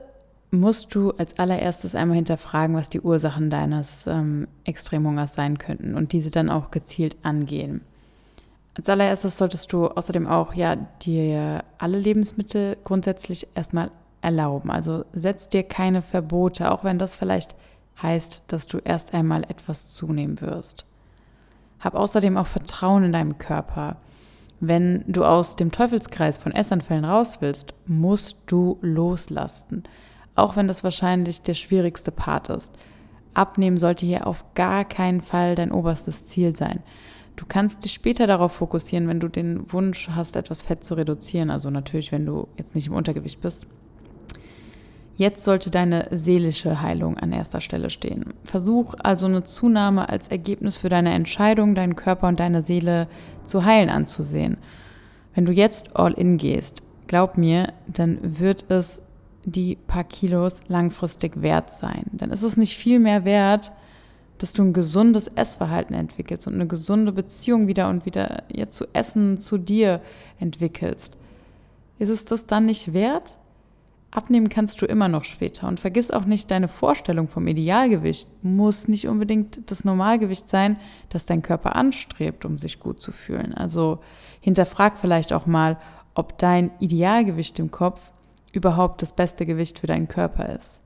musst 0.50 0.96
du 0.96 1.12
als 1.12 1.38
allererstes 1.40 1.96
einmal 1.96 2.16
hinterfragen, 2.16 2.76
was 2.76 2.88
die 2.88 3.02
Ursachen 3.02 3.50
deines 3.50 4.08
ähm, 4.08 4.48
Extremhungers 4.64 5.34
sein 5.34 5.58
könnten 5.58 5.96
und 5.96 6.14
diese 6.14 6.32
dann 6.32 6.50
auch 6.50 6.72
gezielt 6.72 7.18
angehen. 7.24 7.82
Als 8.76 8.90
allererstes 8.90 9.38
solltest 9.38 9.72
du 9.72 9.88
außerdem 9.88 10.28
auch 10.28 10.54
ja 10.54 10.76
dir 10.76 11.64
alle 11.78 12.00
Lebensmittel 12.00 12.78
grundsätzlich 12.84 13.48
erstmal 13.56 13.92
erlauben. 14.22 14.72
Also 14.72 15.06
setz 15.14 15.50
dir 15.50 15.64
keine 15.64 16.02
Verbote, 16.02 16.72
auch 16.72 16.84
wenn 16.84 16.98
das 16.98 17.16
vielleicht 17.16 17.56
heißt, 18.02 18.44
dass 18.48 18.66
du 18.66 18.80
erst 18.80 19.14
einmal 19.14 19.44
etwas 19.44 19.94
zunehmen 19.94 20.42
wirst. 20.42 20.86
Hab 21.80 21.96
außerdem 21.96 22.38
auch 22.38 22.48
Vertrauen 22.48 23.04
in 23.04 23.14
deinem 23.14 23.38
Körper. 23.38 23.98
Wenn 24.60 25.04
du 25.08 25.26
aus 25.26 25.58
dem 25.58 25.72
Teufelskreis 25.72 26.38
von 26.38 26.54
Essanfällen 26.54 27.06
raus 27.06 27.38
willst, 27.42 27.74
musst 27.86 28.38
du 28.48 28.78
loslassen. 28.82 29.84
Auch 30.36 30.56
wenn 30.56 30.68
das 30.68 30.84
wahrscheinlich 30.84 31.42
der 31.42 31.54
schwierigste 31.54 32.12
Part 32.12 32.50
ist. 32.50 32.74
Abnehmen 33.34 33.78
sollte 33.78 34.06
hier 34.06 34.26
auf 34.26 34.46
gar 34.56 34.86
keinen 34.86 35.22
Fall 35.22 35.56
dein 35.56 35.72
oberstes 35.72 36.26
Ziel 36.26 36.54
sein. 36.54 36.82
Du 37.36 37.46
kannst 37.48 37.84
dich 37.84 37.94
später 37.94 38.28
darauf 38.28 38.54
fokussieren, 38.54 39.08
wenn 39.08 39.20
du 39.20 39.28
den 39.28 39.72
Wunsch 39.72 40.10
hast, 40.10 40.36
etwas 40.36 40.62
Fett 40.62 40.84
zu 40.84 40.94
reduzieren. 40.94 41.50
Also 41.50 41.70
natürlich, 41.70 42.12
wenn 42.12 42.26
du 42.26 42.48
jetzt 42.58 42.76
nicht 42.76 42.88
im 42.88 42.94
Untergewicht 42.94 43.42
bist. 43.42 43.68
Jetzt 45.16 45.44
sollte 45.44 45.70
deine 45.70 46.08
seelische 46.12 46.82
Heilung 46.82 47.18
an 47.18 47.32
erster 47.32 47.62
Stelle 47.62 47.92
stehen. 47.92 48.34
Versuch 48.44 48.96
also 49.04 49.28
eine 49.28 49.44
Zunahme 49.44 50.10
als 50.10 50.28
Ergebnis 50.28 50.80
für 50.80 50.90
deine 50.90 51.14
Entscheidung, 51.14 51.76
deinen 51.76 51.96
Körper 51.96 52.28
und 52.28 52.40
deine 52.40 52.64
Seele 52.64 53.08
zu 53.46 53.64
heilen 53.64 53.90
anzusehen. 53.90 54.58
Wenn 55.36 55.46
du 55.46 55.52
jetzt 55.52 55.96
all 55.96 56.14
in 56.14 56.38
gehst, 56.38 56.82
glaub 57.08 57.38
mir, 57.38 57.74
dann 57.88 58.40
wird 58.40 58.66
es 58.70 59.02
die 59.46 59.76
paar 59.76 60.04
Kilos 60.04 60.62
langfristig 60.68 61.42
wert 61.42 61.72
sein. 61.72 62.06
Dann 62.14 62.32
ist 62.32 62.44
es 62.44 62.58
nicht 62.58 62.76
viel 62.76 63.00
mehr 63.00 63.26
wert, 63.26 63.72
dass 64.38 64.54
du 64.54 64.64
ein 64.64 64.74
gesundes 64.74 65.28
Essverhalten 65.28 65.96
entwickelst 65.96 66.48
und 66.48 66.56
eine 66.56 66.68
gesunde 66.68 67.12
Beziehung 67.12 67.68
wieder 67.68 67.90
und 67.90 68.06
wieder 68.06 68.44
ja, 68.54 68.70
zu 68.70 68.86
Essen, 68.94 69.40
zu 69.40 69.58
dir 69.58 70.02
entwickelst. 70.40 71.18
Ist 72.00 72.10
es 72.10 72.26
das 72.26 72.46
dann 72.46 72.66
nicht 72.66 72.94
wert? 72.94 73.38
Abnehmen 74.12 74.50
kannst 74.50 74.82
du 74.82 74.86
immer 74.86 75.08
noch 75.08 75.24
später. 75.24 75.68
Und 75.68 75.80
vergiss 75.80 76.12
auch 76.12 76.26
nicht, 76.26 76.52
deine 76.52 76.68
Vorstellung 76.68 77.28
vom 77.28 77.48
Idealgewicht 77.48 78.28
muss 78.44 78.88
nicht 78.88 79.08
unbedingt 79.08 79.72
das 79.72 79.86
Normalgewicht 79.86 80.48
sein, 80.48 80.78
das 81.10 81.26
dein 81.26 81.42
Körper 81.42 81.76
anstrebt, 81.76 82.46
um 82.46 82.60
sich 82.60 82.80
gut 82.80 83.02
zu 83.02 83.12
fühlen. 83.12 83.54
Also 83.56 84.00
hinterfrag 84.40 84.98
vielleicht 84.98 85.34
auch 85.34 85.48
mal, 85.48 85.80
ob 86.14 86.38
dein 86.38 86.70
Idealgewicht 86.80 87.58
im 87.58 87.72
Kopf 87.72 88.12
überhaupt 88.52 89.02
das 89.02 89.14
beste 89.14 89.48
Gewicht 89.48 89.80
für 89.80 89.88
deinen 89.88 90.08
Körper 90.08 90.50
ist. 90.50 90.80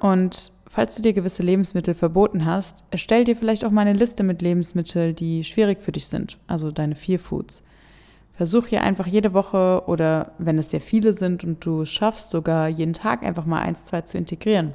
Und 0.00 0.52
falls 0.68 0.96
du 0.96 1.02
dir 1.02 1.12
gewisse 1.12 1.42
Lebensmittel 1.42 1.94
verboten 1.94 2.44
hast, 2.44 2.84
erstell 2.90 3.24
dir 3.24 3.36
vielleicht 3.36 3.64
auch 3.64 3.70
mal 3.70 3.82
eine 3.82 3.98
Liste 3.98 4.22
mit 4.22 4.42
Lebensmitteln, 4.42 5.14
die 5.14 5.44
schwierig 5.44 5.80
für 5.80 5.92
dich 5.92 6.06
sind, 6.06 6.38
also 6.46 6.70
deine 6.70 6.94
Vier 6.94 7.20
Foods. 7.20 7.62
Versuch 8.34 8.66
hier 8.66 8.82
einfach 8.82 9.06
jede 9.06 9.32
Woche 9.32 9.84
oder 9.86 10.32
wenn 10.38 10.58
es 10.58 10.70
sehr 10.70 10.80
viele 10.80 11.14
sind 11.14 11.42
und 11.42 11.64
du 11.64 11.82
es 11.82 11.90
schaffst, 11.90 12.30
sogar 12.30 12.68
jeden 12.68 12.92
Tag 12.92 13.22
einfach 13.22 13.46
mal 13.46 13.62
eins, 13.62 13.84
zwei 13.84 14.02
zu 14.02 14.18
integrieren. 14.18 14.74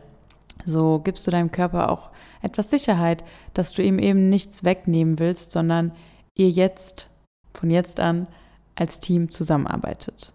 So 0.66 1.00
gibst 1.00 1.26
du 1.28 1.32
deinem 1.32 1.52
Körper 1.52 1.92
auch 1.92 2.10
etwas 2.42 2.70
Sicherheit, 2.70 3.24
dass 3.54 3.74
du 3.74 3.84
ihm 3.84 4.00
eben 4.00 4.30
nichts 4.30 4.64
wegnehmen 4.64 5.20
willst, 5.20 5.52
sondern 5.52 5.92
ihr 6.36 6.50
jetzt, 6.50 7.10
von 7.54 7.70
jetzt 7.70 8.00
an, 8.00 8.28
als 8.76 9.00
Team 9.00 9.30
zusammenarbeitet. 9.30 10.34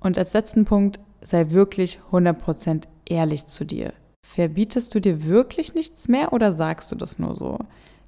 Und 0.00 0.18
als 0.18 0.32
letzten 0.32 0.64
Punkt, 0.64 0.98
sei 1.20 1.50
wirklich 1.50 1.98
100% 2.10 2.84
ehrlich 3.10 3.46
zu 3.46 3.64
dir. 3.64 3.92
Verbietest 4.26 4.94
du 4.94 5.00
dir 5.00 5.24
wirklich 5.24 5.74
nichts 5.74 6.08
mehr 6.08 6.32
oder 6.32 6.52
sagst 6.52 6.92
du 6.92 6.96
das 6.96 7.18
nur 7.18 7.34
so? 7.36 7.58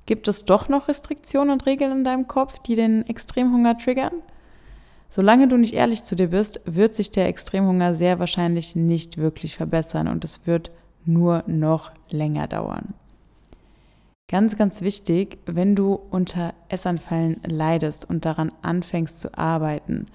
Gibt 0.06 0.28
es 0.28 0.44
doch 0.44 0.68
noch 0.68 0.88
Restriktionen 0.88 1.50
und 1.50 1.66
Regeln 1.66 1.92
in 1.92 2.04
deinem 2.04 2.28
Kopf, 2.28 2.58
die 2.58 2.74
den 2.74 3.06
Extremhunger 3.06 3.78
triggern? 3.78 4.14
Solange 5.08 5.48
du 5.48 5.56
nicht 5.56 5.74
ehrlich 5.74 6.04
zu 6.04 6.14
dir 6.14 6.28
bist, 6.28 6.60
wird 6.64 6.94
sich 6.94 7.10
der 7.10 7.26
Extremhunger 7.26 7.94
sehr 7.94 8.18
wahrscheinlich 8.18 8.76
nicht 8.76 9.18
wirklich 9.18 9.56
verbessern 9.56 10.08
und 10.08 10.24
es 10.24 10.46
wird 10.46 10.70
nur 11.04 11.42
noch 11.46 11.90
länger 12.10 12.46
dauern. 12.46 12.94
Ganz, 14.28 14.56
ganz 14.56 14.80
wichtig, 14.80 15.38
wenn 15.46 15.74
du 15.74 15.98
unter 16.10 16.54
Essanfallen 16.68 17.40
leidest 17.44 18.08
und 18.08 18.24
daran 18.24 18.52
anfängst 18.62 19.18
zu 19.18 19.36
arbeiten, 19.36 20.06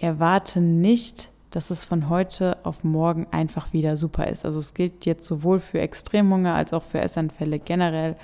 erwarte 0.00 0.60
nicht, 0.60 1.30
dass 1.56 1.70
es 1.70 1.86
von 1.86 2.10
heute 2.10 2.58
auf 2.64 2.84
morgen 2.84 3.26
einfach 3.30 3.72
wieder 3.72 3.96
super 3.96 4.26
ist. 4.26 4.44
Also 4.44 4.60
es 4.60 4.74
gilt 4.74 5.06
jetzt 5.06 5.26
sowohl 5.26 5.58
für 5.58 5.80
Extremhunger 5.80 6.54
als 6.54 6.74
auch 6.74 6.82
für 6.82 7.00
Essanfälle 7.00 7.58
generell. 7.58 8.16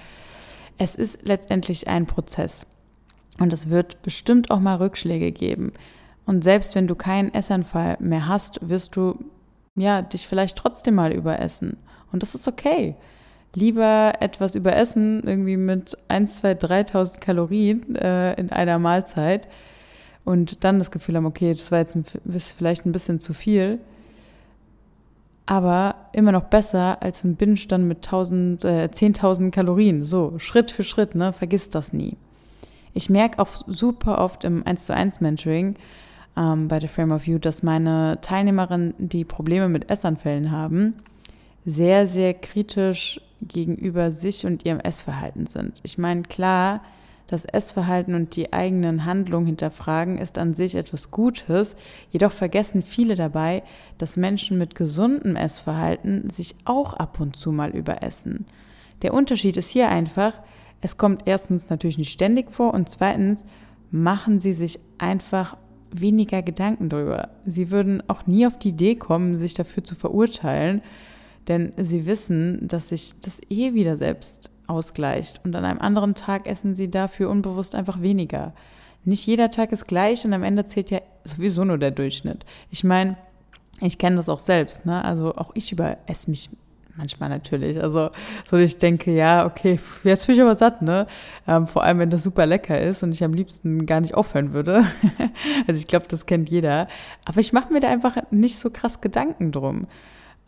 Es 0.77 0.95
ist 0.97 1.23
letztendlich 1.23 1.89
ein 1.89 2.05
Prozess. 2.05 2.67
Und 3.39 3.55
es 3.55 3.71
wird 3.71 4.03
bestimmt 4.03 4.51
auch 4.51 4.61
mal 4.61 4.77
Rückschläge 4.77 5.33
geben. 5.33 5.73
Und 6.27 6.45
selbst 6.45 6.75
wenn 6.75 6.87
du 6.87 6.95
keinen 6.95 7.33
Essanfall 7.33 7.97
mehr 8.01 8.29
hast, 8.29 8.69
wirst 8.69 8.97
du 8.97 9.19
ja 9.77 10.03
dich 10.03 10.29
vielleicht 10.29 10.59
trotzdem 10.59 10.97
mal 10.97 11.15
überessen. 11.15 11.79
Und 12.13 12.23
das 12.23 12.35
ist 12.35 12.47
okay. 12.47 12.97
Lieber 13.55 14.13
etwas 14.21 14.55
überessen, 14.55 15.23
irgendwie 15.25 15.57
mit 15.57 15.97
1, 16.09 16.37
2, 16.37 16.53
3.000 16.53 17.19
Kalorien 17.21 17.97
äh, 17.97 18.35
in 18.35 18.53
einer 18.53 18.79
Mahlzeit 18.79 19.49
und 20.25 20.65
dann 20.65 20.79
das 20.79 20.91
Gefühl 20.91 21.17
haben, 21.17 21.27
okay, 21.27 21.53
das 21.53 21.73
war 21.73 21.79
jetzt 21.79 21.97
ein, 21.97 22.05
vielleicht 22.05 22.87
ein 22.87 22.93
bisschen 22.93 23.21
zu 23.21 23.35
viel, 23.35 23.79
aber 25.47 25.97
immer 26.13 26.33
noch 26.33 26.45
besser 26.45 27.03
als 27.03 27.25
ein 27.25 27.37
Binge 27.37 27.61
dann 27.69 27.89
mit 27.89 27.99
1000, 28.07 28.65
äh, 28.65 28.89
10.000 28.93 29.51
Kalorien. 29.51 30.05
So, 30.05 30.39
Schritt 30.39 30.71
für 30.71 30.85
Schritt, 30.85 31.15
ne? 31.15 31.33
Vergiss 31.33 31.71
das 31.71 31.93
nie. 31.93 32.17
Ich 32.95 33.11
merke 33.11 33.41
auch 33.41 33.49
super 33.67 34.19
oft 34.21 34.45
im 34.45 34.65
1 34.67 34.87
zu 34.87 34.95
1 34.95 35.21
Mentoring 35.21 35.77
ähm, 36.37 36.69
bei 36.69 36.79
der 36.79 36.89
Frame 36.89 37.13
of 37.13 37.27
You, 37.27 37.39
dass 37.39 37.63
meine 37.63 38.19
Teilnehmerinnen, 38.21 38.95
die 38.99 39.25
Probleme 39.25 39.69
mit 39.69 39.91
Essanfällen 39.91 40.51
haben, 40.51 40.95
sehr, 41.65 42.07
sehr 42.07 42.35
kritisch 42.35 43.21
gegenüber 43.41 44.13
sich 44.13 44.47
und 44.47 44.65
ihrem 44.65 44.81
Essverhalten 44.81 45.47
sind. 45.47 45.81
Ich 45.83 45.99
meine, 45.99 46.23
klar, 46.23 46.81
das 47.33 47.47
Essverhalten 47.47 48.15
und 48.15 48.37
die 48.37 48.53
eigenen 48.53 49.07
Handlungen 49.07 49.47
hinterfragen 49.47 50.19
ist 50.19 50.37
an 50.37 50.53
sich 50.53 50.75
etwas 50.75 51.11
Gutes, 51.11 51.77
jedoch 52.11 52.31
vergessen 52.31 52.83
viele 52.83 53.15
dabei, 53.15 53.63
dass 53.97 54.19
Menschen 54.19 54.59
mit 54.59 54.75
gesundem 54.75 55.35
Essverhalten 55.35 56.29
sich 56.29 56.55
auch 56.67 56.93
ab 56.93 57.21
und 57.21 57.37
zu 57.37 57.51
mal 57.51 57.71
überessen. 57.71 58.45
Der 59.01 59.15
Unterschied 59.15 59.57
ist 59.57 59.71
hier 59.71 59.89
einfach, 59.89 60.35
es 60.83 60.99
kommt 60.99 61.23
erstens 61.25 61.71
natürlich 61.71 61.97
nicht 61.97 62.13
ständig 62.13 62.53
vor 62.53 62.75
und 62.75 62.91
zweitens 62.91 63.47
machen 63.91 64.41
sie 64.41 64.53
sich 64.53 64.79
einfach 64.99 65.57
weniger 65.91 66.43
Gedanken 66.43 66.91
drüber. 66.91 67.31
Sie 67.47 67.71
würden 67.71 68.03
auch 68.09 68.27
nie 68.27 68.47
auf 68.47 68.59
die 68.59 68.71
Idee 68.71 68.97
kommen, 68.97 69.39
sich 69.39 69.55
dafür 69.55 69.83
zu 69.83 69.95
verurteilen, 69.95 70.83
denn 71.49 71.73
sie 71.79 72.05
wissen, 72.05 72.69
dass 72.69 72.91
sich 72.91 73.15
das 73.21 73.41
eh 73.49 73.73
wieder 73.73 73.97
selbst 73.97 74.52
ausgleicht 74.67 75.41
und 75.45 75.55
an 75.55 75.65
einem 75.65 75.81
anderen 75.81 76.15
Tag 76.15 76.47
essen 76.47 76.75
sie 76.75 76.91
dafür 76.91 77.31
unbewusst 77.31 77.75
einfach 77.75 78.01
weniger. 78.01 78.53
Nicht 79.05 79.27
jeder 79.27 79.51
Tag 79.51 79.73
ist 79.73 79.87
gleich 79.87 80.25
und 80.25 80.33
am 80.33 80.43
Ende 80.43 80.65
zählt 80.65 80.91
ja 80.91 81.01
sowieso 81.25 81.65
nur 81.65 81.79
der 81.79 81.91
Durchschnitt. 81.91 82.45
Ich 82.71 82.85
meine, 82.85 83.17
ich 83.81 83.99
kenne 83.99 84.17
das 84.17 84.29
auch 84.29 84.39
selbst, 84.39 84.87
ne? 84.87 85.05
Also 85.05 85.35
auch 85.35 85.51
ich 85.55 85.73
überesse 85.73 86.31
mich 86.31 86.51
manchmal 86.97 87.29
natürlich. 87.29 87.83
Also 87.83 88.11
so 88.45 88.57
ich 88.57 88.79
denke, 88.79 89.13
ja, 89.13 89.47
okay, 89.47 89.81
jetzt 90.05 90.27
bin 90.27 90.37
ich 90.37 90.43
aber 90.43 90.57
satt, 90.57 90.83
ne? 90.83 91.07
Ähm, 91.49 91.67
vor 91.67 91.83
allem, 91.83 91.99
wenn 91.99 92.11
das 92.11 92.23
super 92.23 92.47
lecker 92.47 92.81
ist 92.81 93.03
und 93.03 93.13
ich 93.13 93.25
am 93.25 93.35
liebsten 93.35 93.87
gar 93.87 94.01
nicht 94.01 94.15
aufhören 94.15 94.53
würde. 94.53 94.85
also 95.67 95.79
ich 95.79 95.87
glaube, 95.87 96.07
das 96.09 96.27
kennt 96.27 96.49
jeder. 96.49 96.89
Aber 97.25 97.41
ich 97.41 97.53
mache 97.53 97.73
mir 97.73 97.81
da 97.81 97.89
einfach 97.89 98.17
nicht 98.31 98.59
so 98.59 98.71
krass 98.71 99.01
Gedanken 99.01 99.53
drum. 99.53 99.87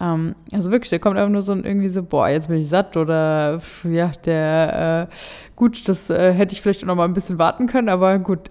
Ähm, 0.01 0.35
also 0.53 0.71
wirklich, 0.71 0.91
da 0.91 0.99
kommt 0.99 1.17
einfach 1.17 1.31
nur 1.31 1.43
so 1.43 1.53
ein 1.53 1.65
irgendwie 1.65 1.89
so, 1.89 2.03
boah, 2.03 2.29
jetzt 2.29 2.49
bin 2.49 2.59
ich 2.59 2.69
satt 2.69 2.97
oder 2.97 3.61
ja, 3.85 4.13
der, 4.25 5.09
äh, 5.11 5.15
gut, 5.57 5.89
das 5.89 6.11
äh, 6.11 6.33
hätte 6.33 6.55
ich 6.55 6.63
vielleicht 6.63 6.85
noch 6.85 6.97
mal 6.97 7.05
ein 7.05 7.15
bisschen 7.15 7.39
warten 7.39 7.67
können, 7.67 7.89
aber 7.89 8.19
gut, 8.19 8.51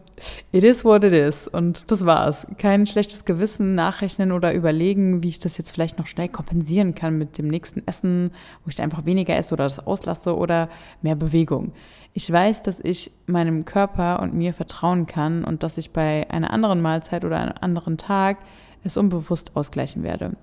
it 0.52 0.64
is 0.64 0.86
what 0.86 1.04
it 1.04 1.12
is 1.12 1.48
und 1.48 1.92
das 1.92 2.06
war's. 2.06 2.48
Kein 2.58 2.88
schlechtes 2.88 3.26
Gewissen 3.26 3.76
nachrechnen 3.76 4.32
oder 4.32 4.54
überlegen, 4.54 5.22
wie 5.22 5.30
ich 5.30 5.40
das 5.40 5.58
jetzt 5.58 5.72
vielleicht 5.72 5.98
noch 5.98 6.08
schnell 6.08 6.30
kompensieren 6.30 6.96
kann 6.96 7.18
mit 7.18 7.38
dem 7.38 7.48
nächsten 7.48 7.86
Essen, 7.86 8.32
wo 8.64 8.70
ich 8.70 8.82
einfach 8.82 9.06
weniger 9.06 9.36
esse 9.36 9.54
oder 9.54 9.66
das 9.66 9.86
auslasse 9.86 10.38
oder 10.38 10.70
mehr 11.02 11.16
Bewegung. 11.16 11.74
Ich 12.14 12.32
weiß, 12.32 12.62
dass 12.62 12.80
ich 12.80 13.12
meinem 13.26 13.66
Körper 13.66 14.22
und 14.22 14.34
mir 14.36 14.54
vertrauen 14.54 15.08
kann 15.08 15.44
und 15.44 15.64
dass 15.64 15.78
ich 15.78 15.92
bei 15.92 16.30
einer 16.30 16.52
anderen 16.52 16.82
Mahlzeit 16.82 17.26
oder 17.26 17.40
einem 17.40 17.56
anderen 17.60 17.98
Tag 17.98 18.38
es 18.84 18.98
unbewusst 18.98 19.56
ausgleichen 19.56 20.04
werde 20.04 20.34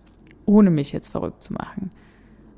ohne 0.46 0.70
mich 0.70 0.92
jetzt 0.92 1.08
verrückt 1.08 1.42
zu 1.42 1.52
machen. 1.52 1.90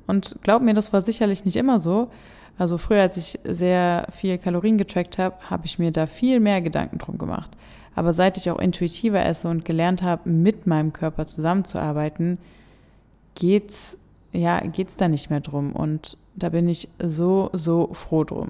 Und 0.07 0.37
glaub 0.41 0.61
mir, 0.61 0.73
das 0.73 0.93
war 0.93 1.01
sicherlich 1.01 1.45
nicht 1.45 1.55
immer 1.55 1.79
so. 1.79 2.09
Also 2.57 2.77
früher, 2.77 3.01
als 3.01 3.17
ich 3.17 3.39
sehr 3.43 4.07
viel 4.11 4.37
Kalorien 4.37 4.77
getrackt 4.77 5.17
habe, 5.17 5.35
habe 5.49 5.65
ich 5.65 5.79
mir 5.79 5.91
da 5.91 6.05
viel 6.05 6.39
mehr 6.39 6.61
Gedanken 6.61 6.97
drum 6.97 7.17
gemacht. 7.17 7.51
Aber 7.95 8.13
seit 8.13 8.37
ich 8.37 8.49
auch 8.49 8.59
intuitiver 8.59 9.23
esse 9.25 9.47
und 9.47 9.65
gelernt 9.65 10.01
habe, 10.01 10.29
mit 10.29 10.67
meinem 10.67 10.93
Körper 10.93 11.25
zusammenzuarbeiten, 11.25 12.37
geht's 13.35 13.97
ja 14.31 14.59
geht's 14.61 14.97
da 14.97 15.07
nicht 15.07 15.29
mehr 15.29 15.41
drum. 15.41 15.73
Und 15.73 16.17
da 16.35 16.49
bin 16.49 16.67
ich 16.67 16.89
so 16.99 17.49
so 17.53 17.93
froh 17.93 18.23
drum. 18.23 18.49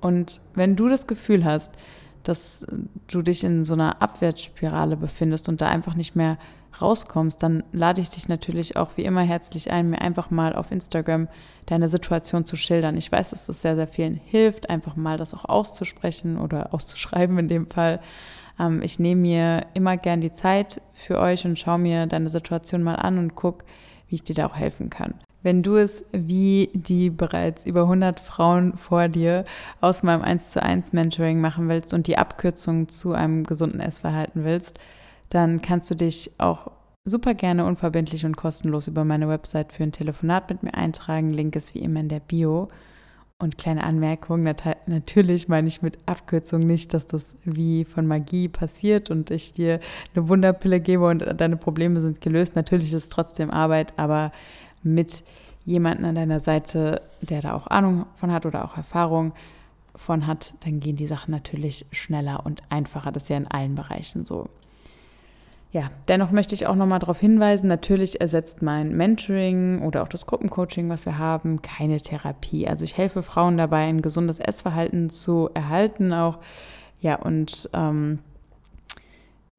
Und 0.00 0.40
wenn 0.54 0.76
du 0.76 0.88
das 0.88 1.06
Gefühl 1.06 1.44
hast, 1.44 1.72
dass 2.22 2.66
du 3.08 3.22
dich 3.22 3.42
in 3.42 3.64
so 3.64 3.74
einer 3.74 4.02
Abwärtsspirale 4.02 4.96
befindest 4.96 5.48
und 5.48 5.60
da 5.60 5.68
einfach 5.68 5.94
nicht 5.94 6.14
mehr 6.14 6.36
rauskommst, 6.80 7.42
dann 7.42 7.64
lade 7.72 8.00
ich 8.00 8.10
dich 8.10 8.28
natürlich 8.28 8.76
auch 8.76 8.90
wie 8.96 9.04
immer 9.04 9.22
herzlich 9.22 9.70
ein, 9.70 9.90
mir 9.90 10.00
einfach 10.00 10.30
mal 10.30 10.54
auf 10.54 10.70
Instagram 10.70 11.28
deine 11.66 11.88
Situation 11.88 12.44
zu 12.44 12.56
schildern. 12.56 12.96
Ich 12.96 13.10
weiß, 13.10 13.30
dass 13.30 13.46
das 13.46 13.62
sehr, 13.62 13.76
sehr 13.76 13.88
vielen 13.88 14.14
hilft, 14.14 14.70
einfach 14.70 14.96
mal 14.96 15.18
das 15.18 15.34
auch 15.34 15.44
auszusprechen 15.44 16.38
oder 16.38 16.72
auszuschreiben 16.72 17.38
in 17.38 17.48
dem 17.48 17.70
Fall. 17.70 18.00
Ähm, 18.58 18.80
ich 18.82 18.98
nehme 18.98 19.20
mir 19.20 19.66
immer 19.74 19.96
gern 19.96 20.20
die 20.20 20.32
Zeit 20.32 20.80
für 20.92 21.18
euch 21.18 21.44
und 21.44 21.58
schaue 21.58 21.78
mir 21.78 22.06
deine 22.06 22.30
Situation 22.30 22.82
mal 22.82 22.96
an 22.96 23.18
und 23.18 23.34
gucke, 23.34 23.64
wie 24.08 24.16
ich 24.16 24.24
dir 24.24 24.34
da 24.34 24.46
auch 24.46 24.56
helfen 24.56 24.90
kann. 24.90 25.14
Wenn 25.42 25.62
du 25.62 25.76
es 25.76 26.04
wie 26.12 26.70
die 26.74 27.10
bereits 27.10 27.64
über 27.64 27.82
100 27.82 28.18
Frauen 28.18 28.76
vor 28.76 29.08
dir 29.08 29.44
aus 29.80 30.02
meinem 30.02 30.22
1 30.22 30.50
zu 30.50 30.62
1 30.62 30.92
Mentoring 30.92 31.40
machen 31.40 31.68
willst 31.68 31.94
und 31.94 32.08
die 32.08 32.18
Abkürzung 32.18 32.88
zu 32.88 33.12
einem 33.12 33.44
gesunden 33.44 33.80
Essverhalten 33.80 34.44
willst, 34.44 34.80
dann 35.30 35.62
kannst 35.62 35.90
du 35.90 35.94
dich 35.94 36.32
auch 36.38 36.70
super 37.04 37.34
gerne 37.34 37.64
unverbindlich 37.64 38.24
und 38.24 38.36
kostenlos 38.36 38.88
über 38.88 39.04
meine 39.04 39.28
Website 39.28 39.72
für 39.72 39.82
ein 39.82 39.92
Telefonat 39.92 40.50
mit 40.50 40.62
mir 40.62 40.74
eintragen. 40.74 41.32
Link 41.32 41.56
ist 41.56 41.74
wie 41.74 41.80
immer 41.80 42.00
in 42.00 42.08
der 42.08 42.20
Bio. 42.20 42.68
Und 43.40 43.56
kleine 43.56 43.84
Anmerkung, 43.84 44.42
natürlich 44.42 45.46
meine 45.46 45.68
ich 45.68 45.80
mit 45.80 45.96
Abkürzung 46.06 46.66
nicht, 46.66 46.92
dass 46.92 47.06
das 47.06 47.36
wie 47.44 47.84
von 47.84 48.04
Magie 48.04 48.48
passiert 48.48 49.12
und 49.12 49.30
ich 49.30 49.52
dir 49.52 49.78
eine 50.12 50.28
Wunderpille 50.28 50.80
gebe 50.80 51.06
und 51.06 51.24
deine 51.40 51.56
Probleme 51.56 52.00
sind 52.00 52.20
gelöst. 52.20 52.56
Natürlich 52.56 52.88
ist 52.88 53.04
es 53.04 53.08
trotzdem 53.10 53.52
Arbeit, 53.52 53.94
aber 53.96 54.32
mit 54.82 55.22
jemandem 55.64 56.06
an 56.06 56.14
deiner 56.16 56.40
Seite, 56.40 57.00
der 57.20 57.42
da 57.42 57.54
auch 57.54 57.68
Ahnung 57.68 58.06
von 58.16 58.32
hat 58.32 58.44
oder 58.44 58.64
auch 58.64 58.76
Erfahrung 58.76 59.32
von 59.94 60.26
hat, 60.26 60.54
dann 60.64 60.80
gehen 60.80 60.96
die 60.96 61.06
Sachen 61.06 61.30
natürlich 61.30 61.86
schneller 61.92 62.44
und 62.44 62.62
einfacher. 62.70 63.12
Das 63.12 63.24
ist 63.24 63.28
ja 63.28 63.36
in 63.36 63.46
allen 63.46 63.76
Bereichen 63.76 64.24
so. 64.24 64.48
Ja, 65.70 65.90
dennoch 66.08 66.30
möchte 66.30 66.54
ich 66.54 66.66
auch 66.66 66.76
nochmal 66.76 66.98
darauf 66.98 67.20
hinweisen, 67.20 67.68
natürlich 67.68 68.22
ersetzt 68.22 68.62
mein 68.62 68.96
Mentoring 68.96 69.82
oder 69.82 70.02
auch 70.02 70.08
das 70.08 70.24
Gruppencoaching, 70.24 70.88
was 70.88 71.04
wir 71.04 71.18
haben, 71.18 71.60
keine 71.60 71.98
Therapie. 71.98 72.66
Also 72.66 72.84
ich 72.84 72.96
helfe 72.96 73.22
Frauen 73.22 73.58
dabei, 73.58 73.86
ein 73.86 74.00
gesundes 74.00 74.38
Essverhalten 74.38 75.10
zu 75.10 75.50
erhalten 75.52 76.14
auch, 76.14 76.38
ja, 77.00 77.16
und 77.16 77.68
ähm, 77.74 78.20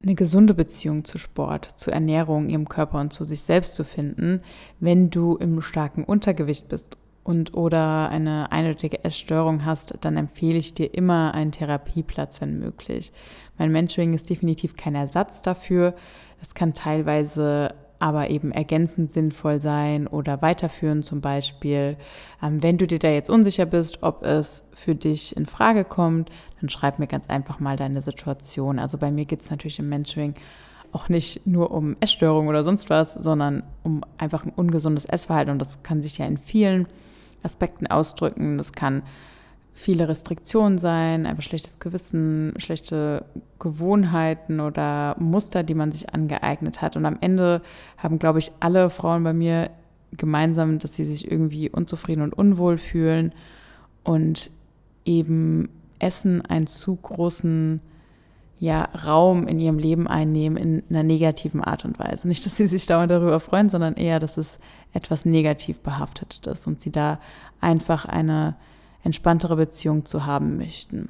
eine 0.02 0.14
gesunde 0.14 0.54
Beziehung 0.54 1.04
zu 1.04 1.18
Sport, 1.18 1.66
zu 1.76 1.90
Ernährung, 1.90 2.48
ihrem 2.48 2.68
Körper 2.68 3.00
und 3.00 3.12
zu 3.12 3.24
sich 3.24 3.42
selbst 3.42 3.74
zu 3.74 3.84
finden, 3.84 4.42
wenn 4.80 5.10
du 5.10 5.36
im 5.36 5.62
starken 5.62 6.04
Untergewicht 6.04 6.68
bist 6.68 6.96
und 7.22 7.54
oder 7.54 8.08
eine 8.08 8.50
eindeutige 8.50 9.04
Essstörung 9.04 9.64
hast, 9.64 9.94
dann 10.00 10.16
empfehle 10.16 10.58
ich 10.58 10.74
dir 10.74 10.94
immer 10.94 11.34
einen 11.34 11.52
Therapieplatz, 11.52 12.40
wenn 12.40 12.58
möglich. 12.58 13.12
Mein 13.58 13.72
Mentoring 13.72 14.14
ist 14.14 14.30
definitiv 14.30 14.76
kein 14.76 14.94
Ersatz 14.94 15.42
dafür. 15.42 15.94
Das 16.40 16.54
kann 16.54 16.72
teilweise 16.72 17.74
aber 17.98 18.30
eben 18.30 18.50
ergänzend 18.50 19.12
sinnvoll 19.12 19.60
sein 19.60 20.06
oder 20.06 20.40
weiterführen 20.40 21.02
zum 21.02 21.20
Beispiel. 21.20 21.98
Ähm, 22.42 22.62
wenn 22.62 22.78
du 22.78 22.86
dir 22.86 22.98
da 22.98 23.08
jetzt 23.08 23.28
unsicher 23.28 23.66
bist, 23.66 24.02
ob 24.02 24.24
es 24.24 24.66
für 24.72 24.94
dich 24.94 25.36
in 25.36 25.44
Frage 25.44 25.84
kommt, 25.84 26.30
dann 26.60 26.70
schreib 26.70 26.98
mir 26.98 27.06
ganz 27.06 27.28
einfach 27.28 27.60
mal 27.60 27.76
deine 27.76 28.00
Situation. 28.00 28.78
Also 28.78 28.96
bei 28.96 29.10
mir 29.10 29.26
geht 29.26 29.42
es 29.42 29.50
natürlich 29.50 29.78
im 29.78 29.90
Mentoring 29.90 30.34
auch 30.92 31.08
nicht 31.10 31.46
nur 31.46 31.70
um 31.70 31.96
Essstörungen 32.00 32.48
oder 32.48 32.64
sonst 32.64 32.90
was, 32.90 33.12
sondern 33.12 33.62
um 33.82 34.02
einfach 34.16 34.44
ein 34.44 34.52
ungesundes 34.56 35.04
Essverhalten 35.04 35.52
und 35.52 35.58
das 35.58 35.82
kann 35.82 36.02
sich 36.02 36.18
ja 36.18 36.26
in 36.26 36.38
vielen 36.38 36.88
Aspekten 37.42 37.86
ausdrücken. 37.86 38.58
Das 38.58 38.72
kann 38.72 39.02
viele 39.72 40.08
Restriktionen 40.08 40.78
sein, 40.78 41.26
einfach 41.26 41.42
schlechtes 41.42 41.78
Gewissen, 41.78 42.52
schlechte 42.58 43.24
Gewohnheiten 43.58 44.60
oder 44.60 45.16
Muster, 45.18 45.62
die 45.62 45.74
man 45.74 45.92
sich 45.92 46.12
angeeignet 46.12 46.82
hat. 46.82 46.96
Und 46.96 47.06
am 47.06 47.16
Ende 47.20 47.62
haben, 47.96 48.18
glaube 48.18 48.40
ich, 48.40 48.52
alle 48.60 48.90
Frauen 48.90 49.24
bei 49.24 49.32
mir 49.32 49.70
gemeinsam, 50.12 50.78
dass 50.78 50.94
sie 50.94 51.04
sich 51.04 51.30
irgendwie 51.30 51.70
unzufrieden 51.70 52.22
und 52.22 52.34
unwohl 52.34 52.78
fühlen 52.78 53.32
und 54.04 54.50
eben 55.04 55.68
Essen 55.98 56.44
einen 56.44 56.66
zu 56.66 56.96
großen 56.96 57.80
ja, 58.60 58.84
Raum 59.06 59.48
in 59.48 59.58
ihrem 59.58 59.78
Leben 59.78 60.06
einnehmen 60.06 60.58
in 60.58 60.82
einer 60.90 61.02
negativen 61.02 61.64
Art 61.64 61.86
und 61.86 61.98
Weise. 61.98 62.28
Nicht, 62.28 62.44
dass 62.44 62.56
sie 62.56 62.66
sich 62.66 62.86
dauernd 62.86 63.10
darüber 63.10 63.40
freuen, 63.40 63.70
sondern 63.70 63.94
eher, 63.94 64.20
dass 64.20 64.36
es 64.36 64.58
etwas 64.92 65.24
negativ 65.24 65.80
behaftet 65.80 66.46
ist 66.46 66.66
und 66.66 66.78
sie 66.78 66.92
da 66.92 67.18
einfach 67.62 68.04
eine 68.04 68.56
entspanntere 69.02 69.56
Beziehung 69.56 70.04
zu 70.04 70.26
haben 70.26 70.58
möchten. 70.58 71.08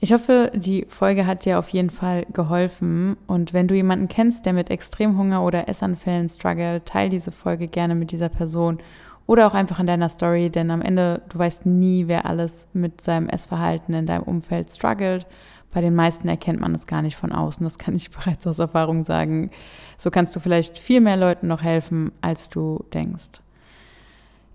Ich 0.00 0.12
hoffe, 0.12 0.50
die 0.54 0.84
Folge 0.88 1.26
hat 1.26 1.44
dir 1.44 1.60
auf 1.60 1.68
jeden 1.70 1.90
Fall 1.90 2.26
geholfen. 2.32 3.16
Und 3.28 3.54
wenn 3.54 3.68
du 3.68 3.76
jemanden 3.76 4.08
kennst, 4.08 4.44
der 4.46 4.52
mit 4.52 4.68
Extremhunger 4.68 5.42
oder 5.42 5.68
Essanfällen 5.68 6.28
struggelt, 6.28 6.86
teile 6.86 7.08
diese 7.08 7.32
Folge 7.32 7.68
gerne 7.68 7.94
mit 7.94 8.10
dieser 8.10 8.28
Person 8.28 8.78
oder 9.26 9.46
auch 9.46 9.54
einfach 9.54 9.80
in 9.80 9.86
deiner 9.86 10.08
Story, 10.08 10.50
denn 10.50 10.70
am 10.70 10.82
Ende, 10.82 11.22
du 11.28 11.38
weißt 11.38 11.66
nie, 11.66 12.06
wer 12.06 12.26
alles 12.26 12.66
mit 12.72 13.00
seinem 13.00 13.28
Essverhalten 13.28 13.94
in 13.94 14.06
deinem 14.06 14.22
Umfeld 14.22 14.70
struggelt. 14.70 15.26
Bei 15.76 15.82
den 15.82 15.94
meisten 15.94 16.26
erkennt 16.26 16.58
man 16.58 16.74
es 16.74 16.86
gar 16.86 17.02
nicht 17.02 17.16
von 17.16 17.32
außen. 17.32 17.62
Das 17.62 17.76
kann 17.76 17.94
ich 17.94 18.10
bereits 18.10 18.46
aus 18.46 18.58
Erfahrung 18.58 19.04
sagen. 19.04 19.50
So 19.98 20.10
kannst 20.10 20.34
du 20.34 20.40
vielleicht 20.40 20.78
viel 20.78 21.02
mehr 21.02 21.18
Leuten 21.18 21.48
noch 21.48 21.62
helfen, 21.62 22.12
als 22.22 22.48
du 22.48 22.82
denkst. 22.94 23.42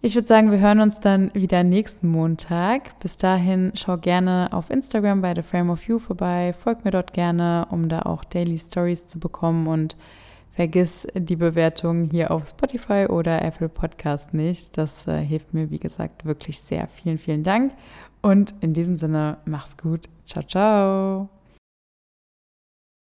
Ich 0.01 0.15
würde 0.15 0.27
sagen, 0.27 0.49
wir 0.49 0.59
hören 0.59 0.79
uns 0.79 0.99
dann 0.99 1.29
wieder 1.35 1.63
nächsten 1.63 2.07
Montag. 2.07 2.99
Bis 3.01 3.17
dahin 3.17 3.71
schau 3.75 3.97
gerne 3.97 4.49
auf 4.51 4.71
Instagram 4.71 5.21
bei 5.21 5.35
The 5.35 5.43
Frame 5.43 5.69
of 5.69 5.83
You 5.83 5.99
vorbei. 5.99 6.55
Folg 6.59 6.85
mir 6.85 6.89
dort 6.89 7.13
gerne, 7.13 7.67
um 7.69 7.87
da 7.87 8.01
auch 8.01 8.23
Daily 8.23 8.57
Stories 8.57 9.05
zu 9.05 9.19
bekommen 9.19 9.67
und 9.67 9.97
vergiss 10.53 11.05
die 11.13 11.35
Bewertung 11.35 12.09
hier 12.09 12.31
auf 12.31 12.47
Spotify 12.47 13.05
oder 13.07 13.43
Apple 13.43 13.69
Podcast 13.69 14.33
nicht. 14.33 14.75
Das 14.75 15.05
äh, 15.05 15.19
hilft 15.19 15.53
mir, 15.53 15.69
wie 15.69 15.77
gesagt, 15.77 16.25
wirklich 16.25 16.59
sehr. 16.61 16.87
Vielen, 16.87 17.19
vielen 17.19 17.43
Dank. 17.43 17.73
Und 18.23 18.55
in 18.61 18.73
diesem 18.73 18.97
Sinne, 18.97 19.37
mach's 19.45 19.77
gut. 19.77 20.09
Ciao, 20.31 20.43
ciao. 20.43 21.40